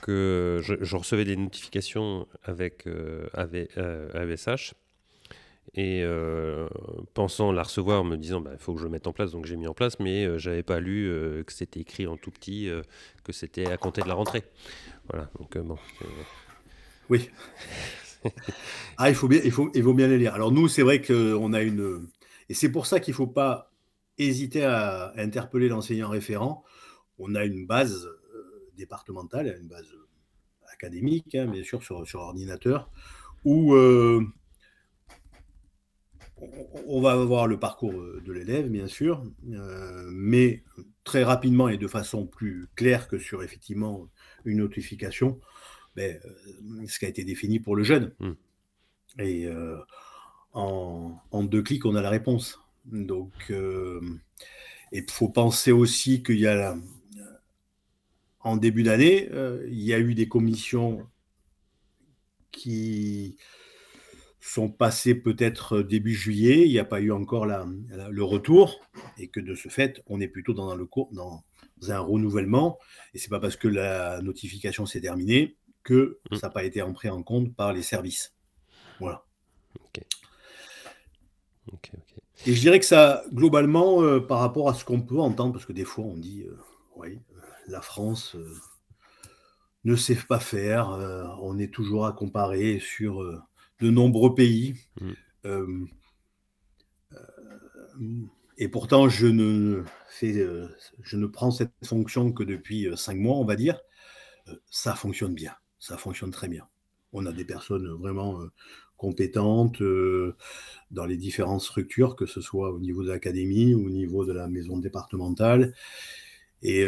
que 0.00 0.60
je, 0.62 0.96
recevais 0.96 1.24
des 1.24 1.36
notifications 1.36 2.26
avec, 2.44 2.86
euh, 2.86 3.28
AVSH 3.34 4.72
euh, 4.72 4.74
et 5.74 6.02
euh, 6.02 6.68
pensant 7.14 7.52
la 7.52 7.62
recevoir, 7.62 8.04
me 8.04 8.16
disant 8.16 8.40
bah, 8.40 8.52
il 8.54 8.58
faut 8.58 8.72
que 8.72 8.80
je 8.80 8.84
le 8.84 8.90
mette 8.90 9.06
en 9.06 9.12
place, 9.12 9.32
donc 9.32 9.44
j'ai 9.44 9.56
mis 9.56 9.66
en 9.66 9.74
place, 9.74 9.98
mais 10.00 10.38
j'avais 10.38 10.62
pas 10.62 10.80
lu 10.80 11.10
que 11.46 11.52
c'était 11.52 11.80
écrit 11.80 12.06
en 12.06 12.16
tout 12.16 12.30
petit, 12.30 12.70
que 13.24 13.32
c'était 13.32 13.66
à 13.66 13.76
compter 13.76 14.02
de 14.02 14.08
la 14.08 14.14
rentrée. 14.14 14.44
Voilà, 15.10 15.30
donc 15.38 15.58
bon. 15.58 15.78
Oui. 17.10 17.30
ah, 18.96 19.08
il 19.10 19.14
faut 19.14 19.28
bien, 19.28 19.40
il 19.44 19.52
faut, 19.52 19.70
il 19.74 19.82
faut 19.82 19.94
bien 19.94 20.08
les 20.08 20.18
lire. 20.18 20.34
Alors 20.34 20.52
nous, 20.52 20.68
c'est 20.68 20.82
vrai 20.82 21.00
qu'on 21.00 21.52
a 21.52 21.62
une, 21.62 22.06
et 22.48 22.54
c'est 22.54 22.70
pour 22.70 22.86
ça 22.86 23.00
qu'il 23.00 23.14
faut 23.14 23.26
pas 23.26 23.72
hésiter 24.18 24.64
à 24.64 25.12
interpeller 25.16 25.68
l'enseignant 25.68 26.08
référent. 26.08 26.64
On 27.18 27.34
a 27.34 27.44
une 27.44 27.66
base 27.66 28.08
départementale, 28.76 29.48
à 29.48 29.56
une 29.56 29.68
base 29.68 29.92
académique, 30.72 31.34
hein, 31.34 31.46
bien 31.46 31.62
sûr, 31.62 31.82
sur, 31.82 32.06
sur 32.06 32.20
ordinateur, 32.20 32.90
où 33.44 33.74
euh, 33.74 34.24
on, 36.86 37.00
va 37.00 37.12
avoir 37.12 37.46
le 37.46 37.58
parcours 37.58 37.92
de 37.92 38.32
l'élève, 38.32 38.68
bien 38.68 38.86
sûr, 38.86 39.24
euh, 39.50 40.08
mais 40.10 40.62
très 41.04 41.24
rapidement 41.24 41.68
et 41.68 41.76
de 41.76 41.88
façon 41.88 42.26
plus 42.26 42.68
claire 42.76 43.08
que 43.08 43.18
sur 43.18 43.42
effectivement 43.42 44.08
une 44.44 44.58
notification, 44.58 45.40
ben, 45.96 46.18
euh, 46.24 46.86
ce 46.86 46.98
qui 46.98 47.04
a 47.04 47.08
été 47.08 47.24
défini 47.24 47.60
pour 47.60 47.76
le 47.76 47.82
jeune. 47.82 48.12
Hmm. 48.20 48.32
Et 49.20 49.48
en, 50.52 51.14
en, 51.30 51.42
deux 51.44 51.62
clics, 51.62 51.84
on 51.84 51.94
a 51.94 52.02
la 52.02 52.10
réponse. 52.10 52.60
Donc, 52.86 53.32
il 53.50 55.10
faut 55.10 55.28
penser 55.28 55.72
aussi 55.72 56.22
qu'il 56.22 56.40
y 56.40 56.46
a 56.46 56.54
la, 56.54 56.76
en 58.40 58.56
début 58.56 58.82
d'année, 58.82 59.28
euh, 59.32 59.66
il 59.68 59.82
y 59.82 59.92
a 59.92 59.98
eu 59.98 60.14
des 60.14 60.28
commissions 60.28 61.06
qui 62.50 63.36
sont 64.40 64.70
passées 64.70 65.14
peut-être 65.14 65.82
début 65.82 66.14
juillet, 66.14 66.64
il 66.64 66.70
n'y 66.70 66.78
a 66.78 66.84
pas 66.84 67.00
eu 67.00 67.12
encore 67.12 67.44
le 67.46 68.22
retour, 68.22 68.80
et 69.18 69.28
que 69.28 69.40
de 69.40 69.54
ce 69.54 69.68
fait, 69.68 70.02
on 70.06 70.20
est 70.20 70.28
plutôt 70.28 70.54
dans, 70.54 70.74
le 70.74 70.86
cours, 70.86 71.10
dans 71.12 71.44
un 71.88 71.98
renouvellement, 71.98 72.78
et 73.12 73.18
c'est 73.18 73.28
pas 73.28 73.40
parce 73.40 73.56
que 73.56 73.68
la 73.68 74.22
notification 74.22 74.86
s'est 74.86 75.02
terminée 75.02 75.56
que 75.82 76.18
mmh. 76.30 76.36
ça 76.36 76.46
n'a 76.46 76.52
pas 76.52 76.64
été 76.64 76.82
pris 76.94 77.10
en 77.10 77.22
compte 77.22 77.54
par 77.54 77.72
les 77.72 77.82
services. 77.82 78.34
Voilà. 79.00 79.24
Et 82.46 82.54
je 82.54 82.60
dirais 82.60 82.78
que 82.78 82.86
ça, 82.86 83.24
globalement, 83.32 84.02
euh, 84.02 84.20
par 84.20 84.38
rapport 84.38 84.68
à 84.68 84.74
ce 84.74 84.84
qu'on 84.84 85.00
peut 85.00 85.18
entendre, 85.18 85.52
parce 85.52 85.66
que 85.66 85.72
des 85.72 85.84
fois 85.84 86.04
on 86.04 86.16
dit, 86.16 86.44
euh, 86.44 86.56
oui, 86.96 87.20
la 87.68 87.80
France 87.80 88.34
euh, 88.34 88.54
ne 89.84 89.94
sait 89.94 90.16
pas 90.16 90.40
faire. 90.40 90.90
Euh, 90.90 91.24
on 91.40 91.58
est 91.58 91.72
toujours 91.72 92.06
à 92.06 92.12
comparer 92.12 92.80
sur 92.80 93.22
euh, 93.22 93.40
de 93.80 93.90
nombreux 93.90 94.34
pays. 94.34 94.74
Mm. 95.00 95.86
et 98.58 98.68
pourtant, 98.68 99.08
je 99.08 99.26
ne, 99.26 99.84
fais, 100.08 100.46
je 101.02 101.16
ne 101.16 101.26
prends 101.26 101.50
cette 101.50 101.72
fonction 101.84 102.32
que 102.32 102.42
depuis 102.42 102.88
cinq 102.96 103.16
mois, 103.16 103.36
on 103.36 103.44
va 103.44 103.56
dire. 103.56 103.80
ça 104.70 104.94
fonctionne 104.94 105.34
bien. 105.34 105.54
Ça 105.78 105.96
fonctionne 105.96 106.32
très 106.32 106.48
bien. 106.48 106.66
On 107.12 107.24
a 107.24 107.32
des 107.32 107.44
personnes 107.44 107.88
vraiment 107.92 108.40
compétentes 108.98 109.82
dans 110.90 111.06
les 111.06 111.16
différentes 111.16 111.62
structures, 111.62 112.16
que 112.16 112.26
ce 112.26 112.42
soit 112.42 112.70
au 112.70 112.78
niveau 112.78 113.02
de 113.02 113.08
l'académie 113.08 113.74
ou 113.74 113.86
au 113.86 113.90
niveau 113.90 114.26
de 114.26 114.32
la 114.32 114.48
maison 114.48 114.76
départementale. 114.76 115.72
Et 116.62 116.84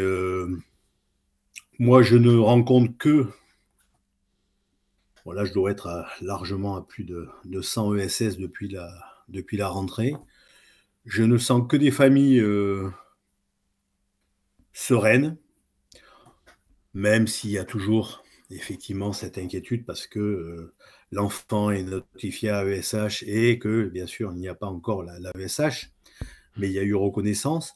moi, 1.79 2.03
je 2.03 2.15
ne 2.15 2.35
rencontre 2.37 2.95
que 2.99 3.25
Voilà, 5.25 5.45
je 5.45 5.53
dois 5.53 5.71
être 5.71 6.05
largement 6.21 6.75
à 6.75 6.83
plus 6.85 7.03
de, 7.03 7.27
100 7.59 7.95
ESS 7.95 8.37
depuis 8.37 8.69
la, 8.69 8.87
depuis 9.29 9.57
la 9.57 9.67
rentrée. 9.67 10.13
Je 11.05 11.23
ne 11.23 11.37
sens 11.37 11.67
que 11.67 11.77
des 11.77 11.89
familles 11.91 12.39
euh, 12.39 12.89
sereines, 14.73 15.37
même 16.93 17.27
s'il 17.27 17.51
y 17.51 17.57
a 17.57 17.65
toujours 17.65 18.23
effectivement 18.51 19.13
cette 19.13 19.37
inquiétude 19.37 19.85
parce 19.85 20.05
que 20.05 20.19
euh, 20.19 20.73
l'enfant 21.11 21.71
est 21.71 21.83
notifié 21.83 22.49
à 22.49 22.65
ESH 22.65 23.23
et 23.27 23.59
que, 23.59 23.85
bien 23.85 24.07
sûr, 24.07 24.31
il 24.33 24.39
n'y 24.39 24.47
a 24.47 24.55
pas 24.55 24.67
encore 24.67 25.03
la, 25.03 25.19
la, 25.19 25.31
ESH, 25.37 25.91
mais 26.57 26.67
il 26.67 26.73
y 26.73 26.79
a 26.79 26.83
eu 26.83 26.95
reconnaissance. 26.95 27.75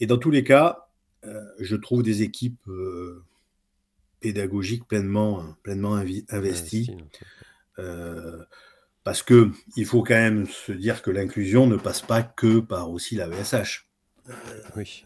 Et 0.00 0.06
dans 0.06 0.18
tous 0.18 0.30
les 0.30 0.44
cas, 0.44 0.88
euh, 1.24 1.42
je 1.58 1.76
trouve 1.76 2.02
des 2.02 2.22
équipes 2.22 2.68
euh, 2.68 3.24
pédagogiques 4.20 4.86
pleinement, 4.86 5.42
pleinement 5.62 5.94
investies. 6.28 6.90
parce 9.04 9.22
que 9.22 9.50
il 9.76 9.86
faut 9.86 10.02
quand 10.02 10.14
même 10.14 10.46
se 10.46 10.72
dire 10.72 11.02
que 11.02 11.10
l'inclusion 11.10 11.66
ne 11.66 11.76
passe 11.76 12.02
pas 12.02 12.22
que 12.22 12.60
par 12.60 12.90
aussi 12.90 13.16
la 13.16 13.28
ESH. 13.28 13.88
oui. 14.76 15.04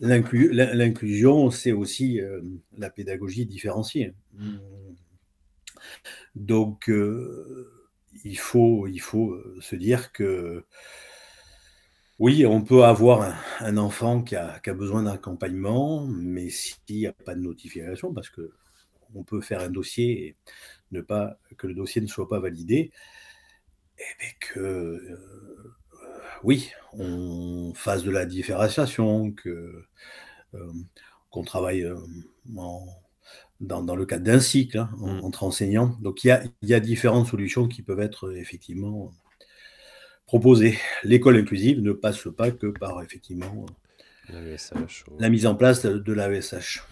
L'inclusion, 0.00 1.50
c'est 1.50 1.72
aussi 1.72 2.20
euh, 2.20 2.40
la 2.78 2.88
pédagogie 2.88 3.44
différenciée. 3.44 4.14
Donc, 6.34 6.88
euh, 6.90 7.70
il, 8.24 8.38
faut, 8.38 8.86
il 8.86 9.00
faut 9.00 9.32
euh, 9.32 9.58
se 9.60 9.76
dire 9.76 10.12
que 10.12 10.64
oui, 12.18 12.44
on 12.44 12.62
peut 12.62 12.84
avoir 12.84 13.34
un, 13.60 13.76
enfant 13.78 14.22
qui 14.22 14.36
a, 14.36 14.60
besoin 14.74 15.04
d'accompagnement, 15.04 16.06
mais 16.06 16.50
s'il 16.50 16.96
n'y 16.96 17.06
a 17.06 17.12
pas 17.12 17.34
de 17.34 17.40
notification, 17.40 18.12
parce 18.12 18.28
que 18.28 18.52
on 19.14 19.24
peut 19.24 19.40
faire 19.40 19.60
un 19.60 19.70
dossier 19.70 20.26
et 20.26 20.36
ne 20.92 21.00
pas 21.00 21.38
que 21.56 21.66
le 21.66 21.74
dossier 21.74 22.02
ne 22.02 22.06
soit 22.06 22.28
pas 22.28 22.38
validé, 22.38 22.92
et 23.98 24.02
eh 24.02 24.18
bien 24.18 24.30
que 24.40 25.18
oui, 26.42 26.72
on 26.92 27.72
fasse 27.74 28.02
de 28.02 28.10
la 28.10 28.24
différenciation, 28.26 29.32
que 29.32 29.84
euh, 30.54 30.72
qu'on 31.30 31.44
travaille 31.44 31.84
euh, 31.84 31.96
dans, 33.60 33.94
le 33.94 34.06
cadre 34.06 34.24
d'un 34.24 34.40
cycle 34.40 34.78
hein, 34.78 34.90
mmh. 34.96 35.24
entre 35.24 35.44
enseignants. 35.44 35.96
Donc 36.00 36.24
il 36.24 36.28
y, 36.62 36.74
a, 36.74 36.80
différentes 36.80 37.28
solutions 37.28 37.68
qui 37.68 37.82
peuvent 37.82 38.00
être 38.00 38.34
effectivement 38.36 39.12
proposées. 40.26 40.78
L'école 41.04 41.36
inclusive 41.36 41.80
ne 41.80 41.92
passe 41.92 42.28
pas 42.36 42.50
que 42.50 42.68
par 42.68 43.02
effectivement 43.02 43.66
la, 45.18 45.28
mise 45.28 45.46
en 45.46 45.54
place 45.54 45.84
de 45.84 46.12
l'AESH. 46.12 46.82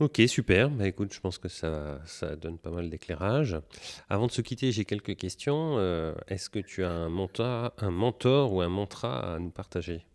Ok, 0.00 0.22
super. 0.28 0.70
Bah, 0.70 0.86
écoute, 0.86 1.12
je 1.12 1.18
pense 1.18 1.38
que 1.38 1.48
ça, 1.48 2.00
ça 2.06 2.36
donne 2.36 2.56
pas 2.56 2.70
mal 2.70 2.88
d'éclairage. 2.88 3.56
Avant 4.08 4.28
de 4.28 4.32
se 4.32 4.40
quitter, 4.42 4.70
j'ai 4.70 4.84
quelques 4.84 5.16
questions. 5.16 5.74
Euh, 5.78 6.14
est-ce 6.28 6.48
que 6.48 6.60
tu 6.60 6.84
as 6.84 6.90
un 6.90 7.08
mentor, 7.08 7.72
un 7.78 7.90
mentor 7.90 8.52
ou 8.52 8.60
un 8.60 8.68
mantra 8.68 9.34
à 9.34 9.38
nous 9.40 9.50
partager? 9.50 10.06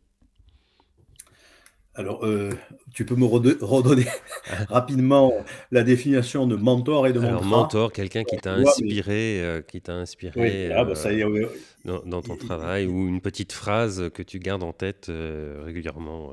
Alors, 1.95 2.25
euh, 2.25 2.49
tu 2.91 3.05
peux 3.05 3.15
me 3.15 3.25
redonner 3.25 4.05
rapidement 4.69 5.31
la 5.69 5.83
définition 5.83 6.47
de 6.47 6.55
mentor 6.55 7.05
et 7.05 7.13
de 7.13 7.19
Alors, 7.19 7.43
mentor, 7.43 7.91
quelqu'un 7.91 8.23
qui 8.23 8.37
t'a 8.37 8.53
inspiré, 8.53 9.43
euh, 9.43 9.61
qui 9.61 9.79
t'a 9.79 9.93
inspiré 9.93 10.71
ah, 10.71 10.85
bah, 10.85 10.93
dans, 11.85 12.21
ton 12.23 12.35
travail, 12.35 12.87
ou 12.87 13.07
une 13.07 13.21
petite 13.21 13.51
phrase 13.51 14.09
que 14.11 14.23
tu 14.23 14.39
gardes 14.39 14.63
en 14.63 14.73
tête 14.73 15.11
régulièrement. 15.63 16.31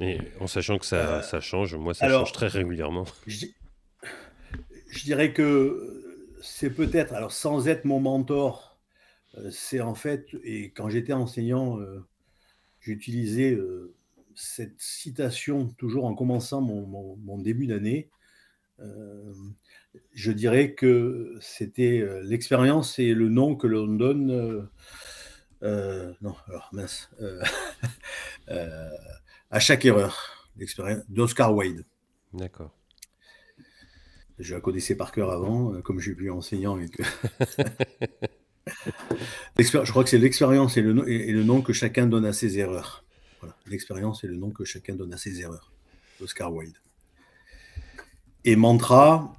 Et 0.00 0.18
en 0.38 0.46
sachant 0.46 0.78
que 0.78 0.86
ça, 0.86 1.22
ça 1.22 1.40
change, 1.40 1.74
moi 1.74 1.92
ça 1.92 2.08
change 2.08 2.30
très 2.30 2.46
régulièrement. 2.46 3.04
Je, 3.26 5.02
dirais 5.02 5.32
que 5.32 6.30
c'est 6.40 6.70
peut-être, 6.70 7.12
alors 7.12 7.32
sans 7.32 7.66
être 7.66 7.84
mon 7.84 7.98
mentor, 7.98 8.78
c'est 9.50 9.80
en 9.80 9.96
fait, 9.96 10.28
et 10.44 10.70
quand 10.70 10.88
j'étais 10.88 11.12
enseignant, 11.12 11.80
j'utilisais 12.84 13.58
cette 14.34 14.78
citation 14.78 15.68
toujours 15.78 16.04
en 16.04 16.14
commençant 16.14 16.60
mon, 16.60 17.38
début 17.38 17.66
d'année. 17.66 18.10
je 20.12 20.32
dirais 20.32 20.74
que 20.74 21.36
c'était 21.40 22.06
l'expérience 22.22 22.98
et 22.98 23.14
le 23.14 23.28
nom 23.28 23.56
que 23.56 23.66
l'on 23.66 23.86
donne. 23.86 24.68
non, 25.62 26.34
alors 26.46 26.68
mince. 26.72 27.10
à 28.48 29.60
chaque 29.60 29.84
erreur, 29.86 30.50
l'expérience 30.56 31.02
d'Oscar 31.08 31.54
Wilde. 31.54 31.84
D'accord. 32.34 32.76
Je 34.38 34.54
la 34.54 34.60
connaissais 34.60 34.96
par 34.96 35.12
cœur 35.12 35.30
avant, 35.30 35.80
comme 35.82 36.00
j'ai 36.00 36.14
pu 36.14 36.28
enseignant. 36.28 36.78
Et 36.78 36.88
je 39.58 39.90
crois 39.90 40.04
que 40.04 40.10
c'est 40.10 40.18
l'expérience 40.18 40.76
et 40.76 40.82
le, 40.82 41.08
et 41.08 41.32
le 41.32 41.42
nom 41.42 41.62
que 41.62 41.72
chacun 41.72 42.06
donne 42.06 42.24
à 42.24 42.32
ses 42.32 42.58
erreurs. 42.58 43.04
Voilà. 43.40 43.56
L'expérience 43.66 44.24
et 44.24 44.26
le 44.26 44.36
nom 44.36 44.50
que 44.50 44.64
chacun 44.64 44.94
donne 44.94 45.12
à 45.12 45.18
ses 45.18 45.40
erreurs. 45.40 45.72
Oscar 46.22 46.52
Wilde. 46.52 46.76
Et 48.44 48.56
mantra, 48.56 49.36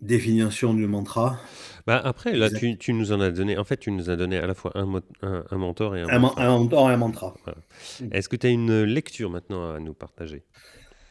définition 0.00 0.74
du 0.74 0.86
mantra? 0.86 1.40
Bah 1.86 2.00
après, 2.02 2.34
là, 2.36 2.50
tu, 2.50 2.78
tu, 2.78 2.94
nous 2.94 3.12
en 3.12 3.20
as 3.20 3.30
donné. 3.30 3.58
En 3.58 3.64
fait, 3.64 3.76
tu 3.76 3.90
nous 3.90 4.08
as 4.10 4.16
donné 4.16 4.38
à 4.38 4.46
la 4.46 4.54
fois 4.54 4.72
un, 4.74 5.02
un, 5.22 5.44
un 5.50 5.58
mentor 5.58 5.96
et 5.96 6.02
un, 6.02 6.08
un 6.08 6.18
mantra. 6.18 6.44
Un 6.44 6.48
mentor 6.48 6.90
et 6.90 6.94
un 6.94 6.96
mantra. 6.96 7.34
Est-ce 8.10 8.28
que 8.28 8.36
tu 8.36 8.46
as 8.46 8.50
une 8.50 8.84
lecture 8.84 9.28
maintenant 9.28 9.74
à 9.74 9.80
nous 9.80 9.92
partager? 9.92 10.44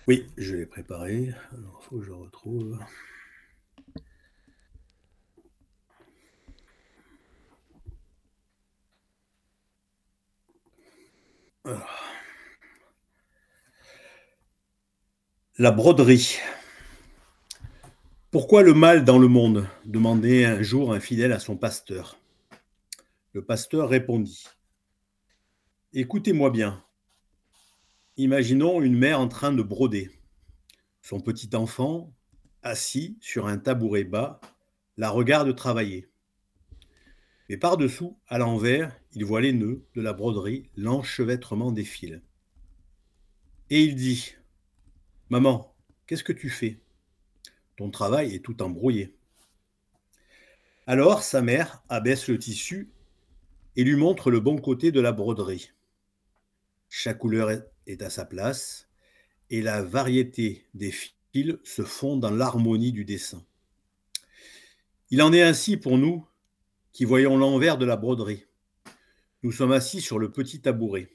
Oui, 0.07 0.25
je 0.37 0.55
l'ai 0.55 0.65
préparé. 0.65 1.33
Alors, 1.51 1.81
il 1.81 1.85
faut 1.85 1.97
que 1.99 2.05
je 2.05 2.11
retrouve. 2.11 2.79
La 15.57 15.71
broderie. 15.71 16.39
Pourquoi 18.31 18.63
le 18.63 18.73
mal 18.73 19.05
dans 19.05 19.17
le 19.17 19.29
monde? 19.29 19.69
demandait 19.85 20.43
un 20.43 20.61
jour 20.61 20.93
un 20.93 20.99
fidèle 20.99 21.31
à 21.31 21.39
son 21.39 21.55
pasteur. 21.55 22.19
Le 23.31 23.45
pasteur 23.45 23.87
répondit 23.87 24.45
Écoutez-moi 25.93 26.49
bien. 26.49 26.83
Imaginons 28.17 28.81
une 28.81 28.97
mère 28.97 29.21
en 29.21 29.29
train 29.29 29.53
de 29.53 29.61
broder. 29.61 30.11
Son 31.01 31.21
petit 31.21 31.55
enfant, 31.55 32.13
assis 32.61 33.17
sur 33.21 33.47
un 33.47 33.57
tabouret 33.57 34.03
bas, 34.03 34.41
la 34.97 35.09
regarde 35.09 35.55
travailler. 35.55 36.09
Mais 37.47 37.55
par-dessous, 37.55 38.19
à 38.27 38.37
l'envers, 38.37 38.99
il 39.13 39.25
voit 39.25 39.41
les 39.41 39.53
nœuds 39.53 39.83
de 39.95 40.01
la 40.01 40.13
broderie, 40.13 40.69
l'enchevêtrement 40.75 41.71
des 41.71 41.83
fils. 41.83 42.19
Et 43.69 43.83
il 43.83 43.95
dit 43.95 44.35
Maman, 45.29 45.75
qu'est-ce 46.05 46.23
que 46.23 46.33
tu 46.33 46.49
fais? 46.49 46.79
Ton 47.77 47.89
travail 47.89 48.35
est 48.35 48.43
tout 48.43 48.61
embrouillé. 48.61 49.15
Alors 50.85 51.23
sa 51.23 51.41
mère 51.41 51.83
abaisse 51.89 52.27
le 52.27 52.37
tissu 52.37 52.91
et 53.75 53.83
lui 53.83 53.95
montre 53.95 54.29
le 54.29 54.39
bon 54.39 54.57
côté 54.57 54.91
de 54.91 54.99
la 54.99 55.11
broderie. 55.11 55.71
Chaque 56.89 57.17
couleur 57.17 57.49
est 57.87 58.01
à 58.01 58.09
sa 58.09 58.25
place 58.25 58.87
et 59.49 59.61
la 59.61 59.81
variété 59.81 60.67
des 60.73 60.91
fils 60.91 61.13
se 61.63 61.83
fond 61.83 62.17
dans 62.17 62.29
l'harmonie 62.29 62.91
du 62.91 63.05
dessin. 63.05 63.43
Il 65.09 65.21
en 65.21 65.33
est 65.33 65.41
ainsi 65.41 65.77
pour 65.77 65.97
nous 65.97 66.27
qui 66.91 67.05
voyons 67.05 67.37
l'envers 67.37 67.77
de 67.77 67.85
la 67.85 67.97
broderie. 67.97 68.45
Nous 69.43 69.51
sommes 69.51 69.73
assis 69.73 69.99
sur 69.99 70.19
le 70.19 70.31
petit 70.31 70.61
tabouret. 70.61 71.09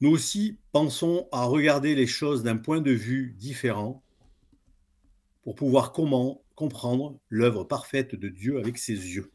Nous 0.00 0.10
aussi 0.10 0.58
pensons 0.72 1.28
à 1.32 1.44
regarder 1.44 1.94
les 1.94 2.06
choses 2.06 2.42
d'un 2.42 2.56
point 2.56 2.80
de 2.80 2.90
vue 2.90 3.34
différent 3.38 4.02
pour 5.42 5.54
pouvoir 5.54 5.92
comment 5.92 6.42
comprendre 6.54 7.20
l'œuvre 7.28 7.64
parfaite 7.64 8.14
de 8.14 8.28
Dieu 8.28 8.58
avec 8.58 8.78
ses 8.78 8.94
yeux. 8.94 9.30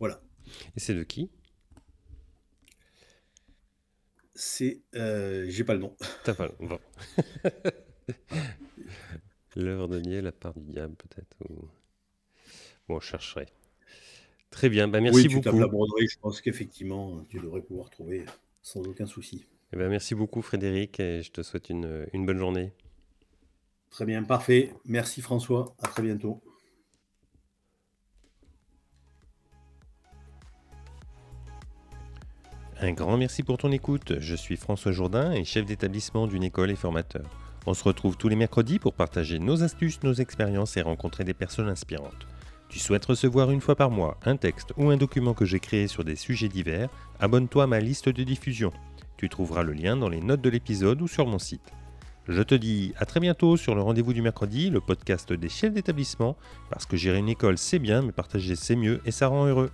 Voilà. 0.00 0.20
Et 0.76 0.80
c'est 0.80 0.94
de 0.94 1.04
qui? 1.04 1.30
C'est. 4.34 4.82
Euh, 4.96 5.46
J'ai 5.48 5.64
pas 5.64 5.74
le 5.74 5.80
nom. 5.80 5.96
T'as 6.24 6.34
pas 6.34 6.48
le 6.48 6.66
nom. 6.66 6.80
l'œuvre 9.56 9.88
de 9.88 10.00
Niel, 10.00 10.24
la 10.24 10.32
part 10.32 10.54
du 10.54 10.64
diable, 10.64 10.96
peut-être 10.96 11.36
Bon, 12.88 13.00
je 13.00 13.06
chercherai. 13.06 13.46
Très 14.50 14.68
bien, 14.68 14.88
bah, 14.88 15.00
merci 15.00 15.22
oui, 15.22 15.28
tu 15.28 15.34
beaucoup. 15.36 15.44
Tapes 15.44 15.60
la 15.60 15.66
broderie, 15.66 16.08
je 16.08 16.18
pense 16.18 16.40
qu'effectivement, 16.40 17.24
tu 17.28 17.38
devrais 17.38 17.62
pouvoir 17.62 17.90
trouver 17.90 18.24
sans 18.62 18.80
aucun 18.80 19.06
souci. 19.06 19.46
Eh 19.72 19.76
ben, 19.76 19.88
merci 19.88 20.14
beaucoup, 20.14 20.42
Frédéric, 20.42 20.98
et 21.00 21.22
je 21.22 21.30
te 21.30 21.42
souhaite 21.42 21.68
une, 21.70 22.06
une 22.12 22.24
bonne 22.24 22.38
journée. 22.38 22.72
Très 23.90 24.04
bien, 24.04 24.22
parfait. 24.22 24.72
Merci 24.84 25.22
François. 25.22 25.74
À 25.82 25.88
très 25.88 26.02
bientôt. 26.02 26.42
Un 32.80 32.92
grand 32.92 33.16
merci 33.16 33.42
pour 33.42 33.58
ton 33.58 33.72
écoute. 33.72 34.20
Je 34.20 34.36
suis 34.36 34.56
François 34.56 34.92
Jourdain 34.92 35.32
et 35.32 35.44
chef 35.44 35.66
d'établissement 35.66 36.28
d'une 36.28 36.44
école 36.44 36.70
et 36.70 36.76
formateur. 36.76 37.28
On 37.66 37.74
se 37.74 37.82
retrouve 37.82 38.16
tous 38.16 38.28
les 38.28 38.36
mercredis 38.36 38.78
pour 38.78 38.94
partager 38.94 39.38
nos 39.40 39.64
astuces, 39.64 40.02
nos 40.04 40.14
expériences 40.14 40.76
et 40.76 40.82
rencontrer 40.82 41.24
des 41.24 41.34
personnes 41.34 41.68
inspirantes. 41.68 42.26
Tu 42.68 42.78
souhaites 42.78 43.06
recevoir 43.06 43.50
une 43.50 43.62
fois 43.62 43.76
par 43.76 43.90
mois 43.90 44.18
un 44.24 44.36
texte 44.36 44.74
ou 44.76 44.90
un 44.90 44.96
document 44.96 45.32
que 45.32 45.46
j'ai 45.46 45.58
créé 45.58 45.88
sur 45.88 46.04
des 46.04 46.16
sujets 46.16 46.48
divers 46.48 46.90
Abonne-toi 47.18 47.64
à 47.64 47.66
ma 47.66 47.80
liste 47.80 48.10
de 48.10 48.22
diffusion. 48.22 48.72
Tu 49.16 49.28
trouveras 49.28 49.62
le 49.62 49.72
lien 49.72 49.96
dans 49.96 50.08
les 50.08 50.20
notes 50.20 50.42
de 50.42 50.50
l'épisode 50.50 51.00
ou 51.00 51.08
sur 51.08 51.26
mon 51.26 51.38
site. 51.38 51.72
Je 52.28 52.42
te 52.42 52.54
dis 52.54 52.92
à 52.98 53.06
très 53.06 53.20
bientôt 53.20 53.56
sur 53.56 53.74
le 53.74 53.80
rendez-vous 53.80 54.12
du 54.12 54.20
mercredi, 54.20 54.68
le 54.68 54.82
podcast 54.82 55.32
des 55.32 55.48
chefs 55.48 55.72
d'établissement, 55.72 56.36
parce 56.68 56.84
que 56.84 56.98
gérer 56.98 57.18
une 57.18 57.30
école 57.30 57.56
c'est 57.56 57.78
bien, 57.78 58.02
mais 58.02 58.12
partager 58.12 58.54
c'est 58.54 58.76
mieux 58.76 59.00
et 59.06 59.12
ça 59.12 59.28
rend 59.28 59.46
heureux. 59.46 59.70